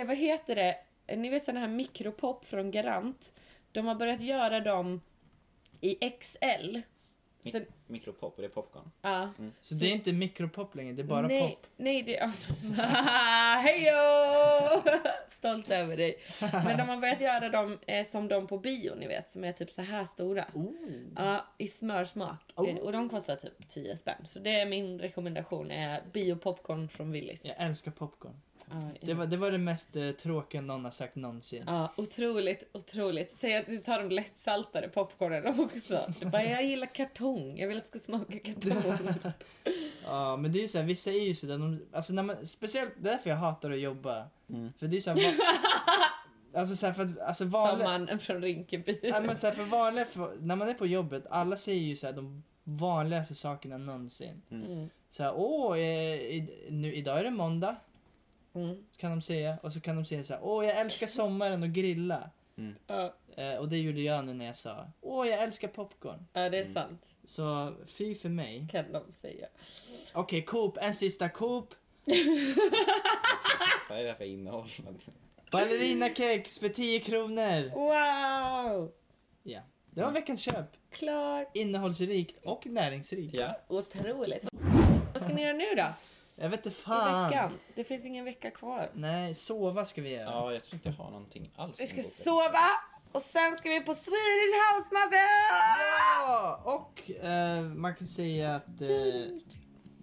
eh, 0.00 0.06
vad 0.06 0.16
heter 0.16 0.54
det? 0.54 0.76
Eh, 1.06 1.18
Ni 1.18 1.28
vet 1.28 1.44
sådana 1.44 1.60
här 1.60 1.68
mikropop 1.68 2.44
från 2.44 2.70
Garant. 2.70 3.32
De 3.72 3.86
har 3.86 3.94
börjat 3.94 4.20
göra 4.22 4.60
dem 4.60 5.00
i 5.82 6.10
XL. 6.20 6.80
Mi- 7.44 7.52
Så, 7.52 7.60
Mikropop, 7.86 8.38
är 8.38 8.42
det 8.42 8.48
popcorn? 8.48 8.90
ja. 9.02 9.32
Så 9.60 9.74
det 9.74 9.86
är 9.86 9.92
inte 9.92 10.12
mikropop 10.12 10.74
längre, 10.74 10.92
det 10.92 11.02
är 11.02 11.06
bara 11.06 11.26
nej, 11.28 11.40
pop. 11.50 11.66
Nej, 11.76 12.02
det... 12.02 12.32
Hejo! 13.62 14.82
Stolt 15.28 15.70
över 15.70 15.96
dig. 15.96 16.18
Men 16.40 16.78
de 16.78 16.88
har 16.88 16.96
börjat 16.96 17.20
göra 17.20 17.48
dem 17.48 17.78
eh, 17.86 18.06
som 18.06 18.28
de 18.28 18.46
på 18.46 18.58
bio, 18.58 18.94
ni 18.94 19.06
vet, 19.06 19.30
som 19.30 19.44
är 19.44 19.52
typ 19.52 19.70
så 19.70 19.82
här 19.82 20.04
stora. 20.04 20.46
Oh. 20.54 20.72
Ja, 21.16 21.44
i 21.58 21.68
smörsmak. 21.68 22.52
Oh. 22.56 22.68
Eh, 22.70 22.76
och 22.76 22.92
de 22.92 23.08
kostar 23.08 23.36
typ 23.36 23.68
10 23.68 23.96
spänn. 23.96 24.26
Så 24.26 24.38
det 24.38 24.60
är 24.60 24.66
min 24.66 24.98
rekommendation, 24.98 25.70
är 25.70 26.02
biopopcorn 26.12 26.88
från 26.88 27.12
Willys. 27.12 27.44
Jag 27.44 27.54
älskar 27.58 27.90
popcorn. 27.90 28.40
Ja, 28.70 28.90
Det 29.00 29.14
var 29.14 29.26
det, 29.26 29.36
var 29.36 29.50
det 29.50 29.58
mest 29.58 29.96
eh, 29.96 30.10
tråkiga 30.10 30.60
någon 30.60 30.84
har 30.84 30.90
sagt 30.90 31.16
någonsin. 31.16 31.64
Ja, 31.66 31.92
otroligt, 31.96 32.70
otroligt. 32.74 33.30
Säg 33.30 33.56
att 33.56 33.66
du 33.66 33.76
tar 33.76 33.98
de 34.02 34.10
lättsaltade 34.10 34.88
popcornen 34.88 35.60
också. 35.60 36.12
Du 36.20 36.26
bara, 36.26 36.44
jag 36.44 36.64
gillar 36.64 36.86
kartong. 36.94 37.58
Jag 37.58 37.68
vill 37.68 37.76
att 37.78 37.92
det 37.92 37.98
ska 37.98 38.06
smaka 38.06 38.38
kartong. 38.38 39.14
Ja, 40.04 40.36
men 40.36 40.52
det 40.52 40.64
är 40.64 40.68
så 40.68 40.78
här, 40.78 40.84
vissa 40.84 41.10
är 41.10 41.24
ju 41.26 41.34
sådär, 41.34 41.58
de, 41.58 41.86
alltså 41.92 42.12
när 42.12 42.22
man, 42.22 42.46
speciellt 42.46 42.92
därför 42.98 43.30
jag 43.30 43.36
hatar 43.36 43.70
att 43.70 43.80
jobba. 43.80 44.26
Mm. 44.48 44.72
För 44.78 44.86
det 44.86 44.96
är 44.96 45.00
så 45.00 45.10
här, 45.10 45.16
va, 45.16 45.44
alltså 46.60 46.76
så 46.76 46.86
här, 46.86 46.92
för 46.92 47.02
att, 47.02 47.20
alltså 47.20 47.44
Som 47.44 47.50
vanliga, 47.50 47.88
mannen 47.88 48.18
från 48.18 48.42
Rinkeby. 48.42 49.00
ja, 49.02 49.20
men 49.20 49.36
så 49.36 49.46
här, 49.46 49.54
för 49.54 49.64
vanliga, 49.64 50.04
för, 50.04 50.36
när 50.40 50.56
man 50.56 50.68
är 50.68 50.74
på 50.74 50.86
jobbet, 50.86 51.26
alla 51.30 51.56
säger 51.56 51.82
ju 51.82 51.96
så 51.96 52.06
här, 52.06 52.12
de 52.14 52.42
vanligaste 52.64 53.34
sakerna 53.34 53.78
någonsin. 53.78 54.42
Mm. 54.50 54.88
Så 55.10 55.22
här, 55.22 55.32
åh, 55.36 55.78
eh, 55.78 56.14
i, 56.14 56.66
nu, 56.70 56.94
idag 56.94 57.18
är 57.18 57.24
det 57.24 57.30
måndag, 57.30 57.76
Mm. 58.54 58.76
kan 58.96 59.10
de 59.10 59.22
säga. 59.22 59.58
Och 59.62 59.72
så 59.72 59.80
kan 59.80 59.96
de 59.96 60.04
säga 60.04 60.24
så 60.24 60.32
här, 60.32 60.40
åh, 60.44 60.66
jag 60.66 60.78
älskar 60.80 61.06
sommaren 61.06 61.62
och 61.62 61.68
grilla. 61.68 62.30
Ja, 62.86 63.14
Eh, 63.36 63.56
och 63.56 63.68
det 63.68 63.78
gjorde 63.78 64.00
jag 64.00 64.24
nu 64.24 64.34
när 64.34 64.44
jag 64.46 64.56
sa, 64.56 64.86
åh, 65.00 65.28
jag 65.28 65.42
älskar 65.42 65.68
popcorn. 65.68 66.26
ja, 66.32 66.48
det 66.48 66.58
är 66.58 66.64
sant. 66.64 67.06
Så 67.24 67.74
fy 67.86 68.14
för 68.14 68.28
mig. 68.28 68.66
Kan 68.70 68.92
de 68.92 69.12
säga. 69.12 69.46
Okej, 70.12 70.42
Coop, 70.42 70.78
en 70.80 70.94
sista 70.94 71.28
Coop. 71.28 71.74
Vad 73.88 73.98
är 73.98 74.02
det 74.02 74.08
här 74.08 74.14
för 74.14 74.24
innehåll? 74.24 74.68
Ballerinakex 75.50 76.58
för 76.58 76.68
10 76.68 77.00
kronor. 77.00 77.70
Wow! 77.74 78.92
Ja, 79.42 79.60
det 79.90 80.02
var 80.02 80.12
veckans 80.12 80.40
köp. 80.40 80.66
Klart. 80.90 81.50
Innehållsrikt 81.56 82.44
och 82.44 82.66
näringsrikt. 82.66 83.34
Ja. 83.34 83.56
Otroligt. 83.68 84.44
Vad 85.12 85.22
ska 85.22 85.34
ni 85.34 85.42
göra 85.42 85.56
nu 85.56 85.74
då? 85.76 85.86
Jag 86.36 86.48
vet 86.48 86.66
inte 86.66 86.78
I 86.78 86.82
fan. 86.82 87.30
veckan? 87.30 87.58
Det 87.74 87.84
finns 87.84 88.06
ingen 88.06 88.24
vecka 88.24 88.50
kvar. 88.50 88.90
Nej, 88.94 89.34
sova 89.34 89.84
ska 89.84 90.02
vi 90.02 90.10
göra. 90.10 90.24
ja, 90.24 90.52
jag 90.52 90.64
tror 90.64 90.74
inte 90.74 90.88
jag 90.88 90.96
har 90.96 91.10
någonting 91.10 91.50
alls. 91.56 91.80
Vi 91.80 91.86
ska 91.86 92.02
sova 92.02 92.58
och 93.12 93.22
sen 93.22 93.56
ska 93.58 93.68
vi 93.68 93.80
på 93.80 93.94
Swedish 93.94 94.54
House 94.74 94.88
Mafia! 94.94 95.18
Ja, 96.26 96.60
och 96.64 97.10
eh, 97.26 97.62
man 97.62 97.94
kan 97.94 98.06
säga 98.06 98.54
att 98.56 98.80
eh, 98.80 98.88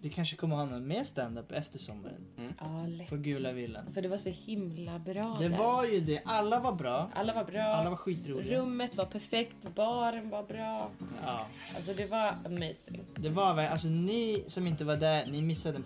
vi 0.02 0.10
kanske 0.10 0.36
kommer 0.36 0.56
ha 0.56 0.66
någon 0.66 0.88
mer 0.88 1.04
stand-up 1.04 1.52
efter 1.52 1.80
sommaren. 1.80 2.26
Ja, 2.60 2.86
lätt. 2.88 3.10
På 3.10 3.16
Gula 3.18 3.52
Villan. 3.52 3.94
För 3.94 4.02
det 4.02 4.08
var 4.08 4.18
så 4.18 4.30
himla 4.30 5.00
bra 5.00 5.38
Det 5.40 5.48
där. 5.48 5.58
var 5.58 5.86
ju 5.86 6.00
det. 6.00 6.22
Alla 6.26 6.60
var 6.60 6.72
bra. 6.74 7.10
Alla 7.14 7.34
var 7.34 7.44
bra. 7.44 7.62
Alla 7.62 7.90
var 7.90 7.98
skitroliga. 7.98 8.58
Rummet 8.60 8.96
var 8.96 9.06
perfekt, 9.06 9.56
baren 9.76 10.30
var 10.30 10.44
bra. 10.44 10.90
Ja, 11.26 11.46
Alltså 11.76 11.94
det 11.94 12.12
var 12.12 12.34
amazing. 12.46 13.02
det 13.16 13.30
var 13.30 13.56
väl, 13.56 13.72
alltså 13.72 13.88
ni 13.88 14.44
som 14.48 14.68
inte 14.68 14.86
var 14.86 14.96
där, 14.96 15.26
ni 15.26 15.42
missade 15.42 15.76
en. 15.78 15.84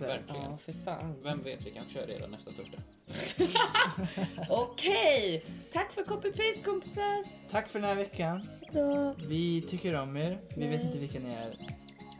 Verkligen. 0.00 0.42
Ja, 0.42 0.58
för 0.64 0.72
fan. 0.72 1.14
Vem 1.22 1.42
vet, 1.42 1.66
vi 1.66 1.70
kanske 1.70 1.94
kör 1.98 2.06
redan 2.06 2.30
nästa 2.30 2.50
torsdag. 2.50 2.82
Okej! 4.48 5.44
Tack 5.72 5.92
för 5.92 6.02
copy-paste 6.02 6.62
kompisar! 6.64 7.24
Tack 7.50 7.68
för 7.68 7.78
den 7.80 7.88
här 7.88 7.96
veckan. 7.96 8.42
Då. 8.72 9.14
Vi 9.28 9.62
tycker 9.62 9.94
om 9.94 10.16
er. 10.16 10.38
Vi 10.56 10.66
vet 10.66 10.84
inte 10.84 10.98
vilka 10.98 11.18
ni 11.18 11.28
är. 11.34 11.56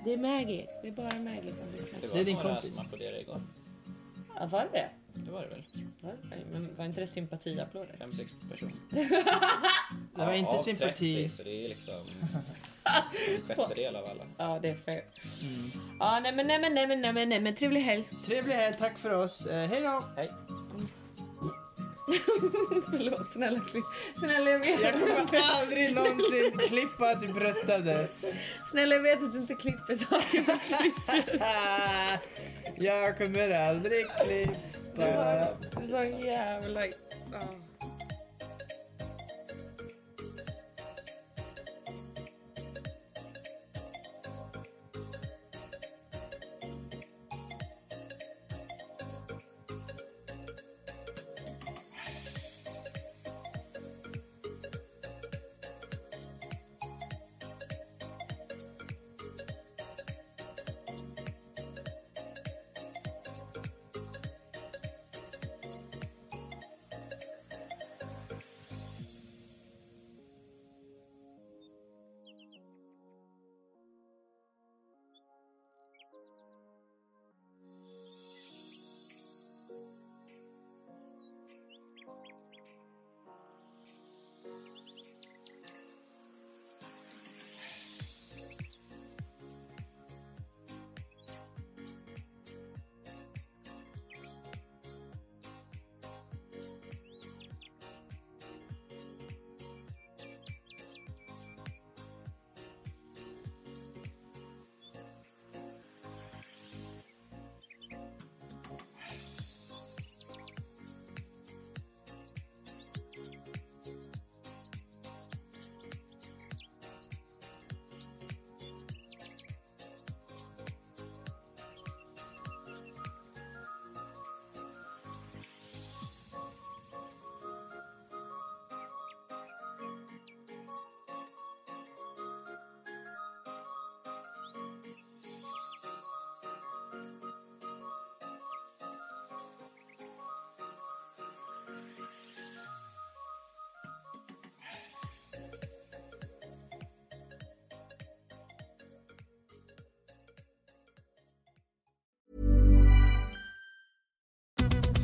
Det 0.07 0.12
är 0.12 0.16
Maggie. 0.19 0.66
Det 0.83 0.88
är 0.88 0.92
bara 0.92 1.19
Maggie 1.19 1.53
som 1.57 1.73
lyssnar. 1.79 2.01
Det 2.01 2.07
var 2.09 2.14
Det 2.14 2.21
är 2.21 2.25
din 2.25 2.37
några 2.37 2.55
kompis. 2.55 2.75
som 2.75 2.87
applåderade 2.87 3.21
igår. 3.21 3.40
Ja, 4.38 4.47
var 4.47 4.61
det 4.61 4.69
det? 4.73 4.88
Det 5.25 5.31
var 5.31 5.42
det 5.42 5.49
väl? 5.49 5.62
Var 6.01 6.12
det? 6.12 6.37
Men 6.53 6.69
var 6.77 6.85
inte 6.85 7.01
det 7.01 7.07
sympatiapplåder? 7.07 7.95
Fem, 7.99 8.12
sex 8.12 8.31
personer. 8.51 8.73
Det 10.16 10.25
var 10.27 10.33
inte 10.33 10.51
av 10.51 10.59
sympati. 10.59 11.29
30, 11.29 11.29
så 11.37 11.42
det 11.42 11.64
är 11.64 11.69
liksom 11.69 11.95
en 12.85 13.42
sjättedel 13.57 13.97
av 13.97 14.05
alla. 14.11 14.25
Ja, 14.38 14.59
det 14.62 14.69
är 14.69 14.75
fair. 14.75 15.03
Mm. 15.42 15.71
Ja, 16.01 16.21
nej 16.23 16.33
men 16.35 16.47
nej 16.47 16.59
men 16.61 16.75
nej 16.75 16.87
men 16.87 17.01
nej 17.01 17.12
men 17.12 17.29
nej 17.29 17.40
men 17.40 17.55
trevlig 17.57 17.81
helg. 17.81 18.05
Trevlig 18.27 18.55
helg, 18.55 18.77
tack 18.79 18.99
för 18.99 19.14
oss. 19.14 19.47
Eh, 19.47 19.69
hej 19.71 19.81
då! 19.81 20.03
Hej! 20.16 20.31
Förlåt, 22.97 23.27
snälla 23.33 23.61
klipp. 23.61 23.85
Snälla 24.14 24.51
jag 24.51 24.59
vet, 24.59 24.81
Jag 24.83 24.92
kommer 24.92 25.40
aldrig 25.42 25.95
någonsin 25.95 26.59
klippa 26.69 27.11
att 27.11 27.21
du 27.21 27.33
berättade. 27.33 28.09
snälla 28.71 28.95
jag 28.95 29.03
vet 29.03 29.23
att 29.23 29.33
du 29.33 29.39
inte 29.39 29.55
klipper 29.55 29.95
saker. 29.95 30.45
Jag 32.78 33.18
kommer 33.18 33.51
aldrig 33.51 34.07
Det 34.07 34.55
klippa. 34.95 35.49
var 35.72 35.87
så 35.87 36.26
jävla... 36.26 36.87
Ja. 36.87 37.41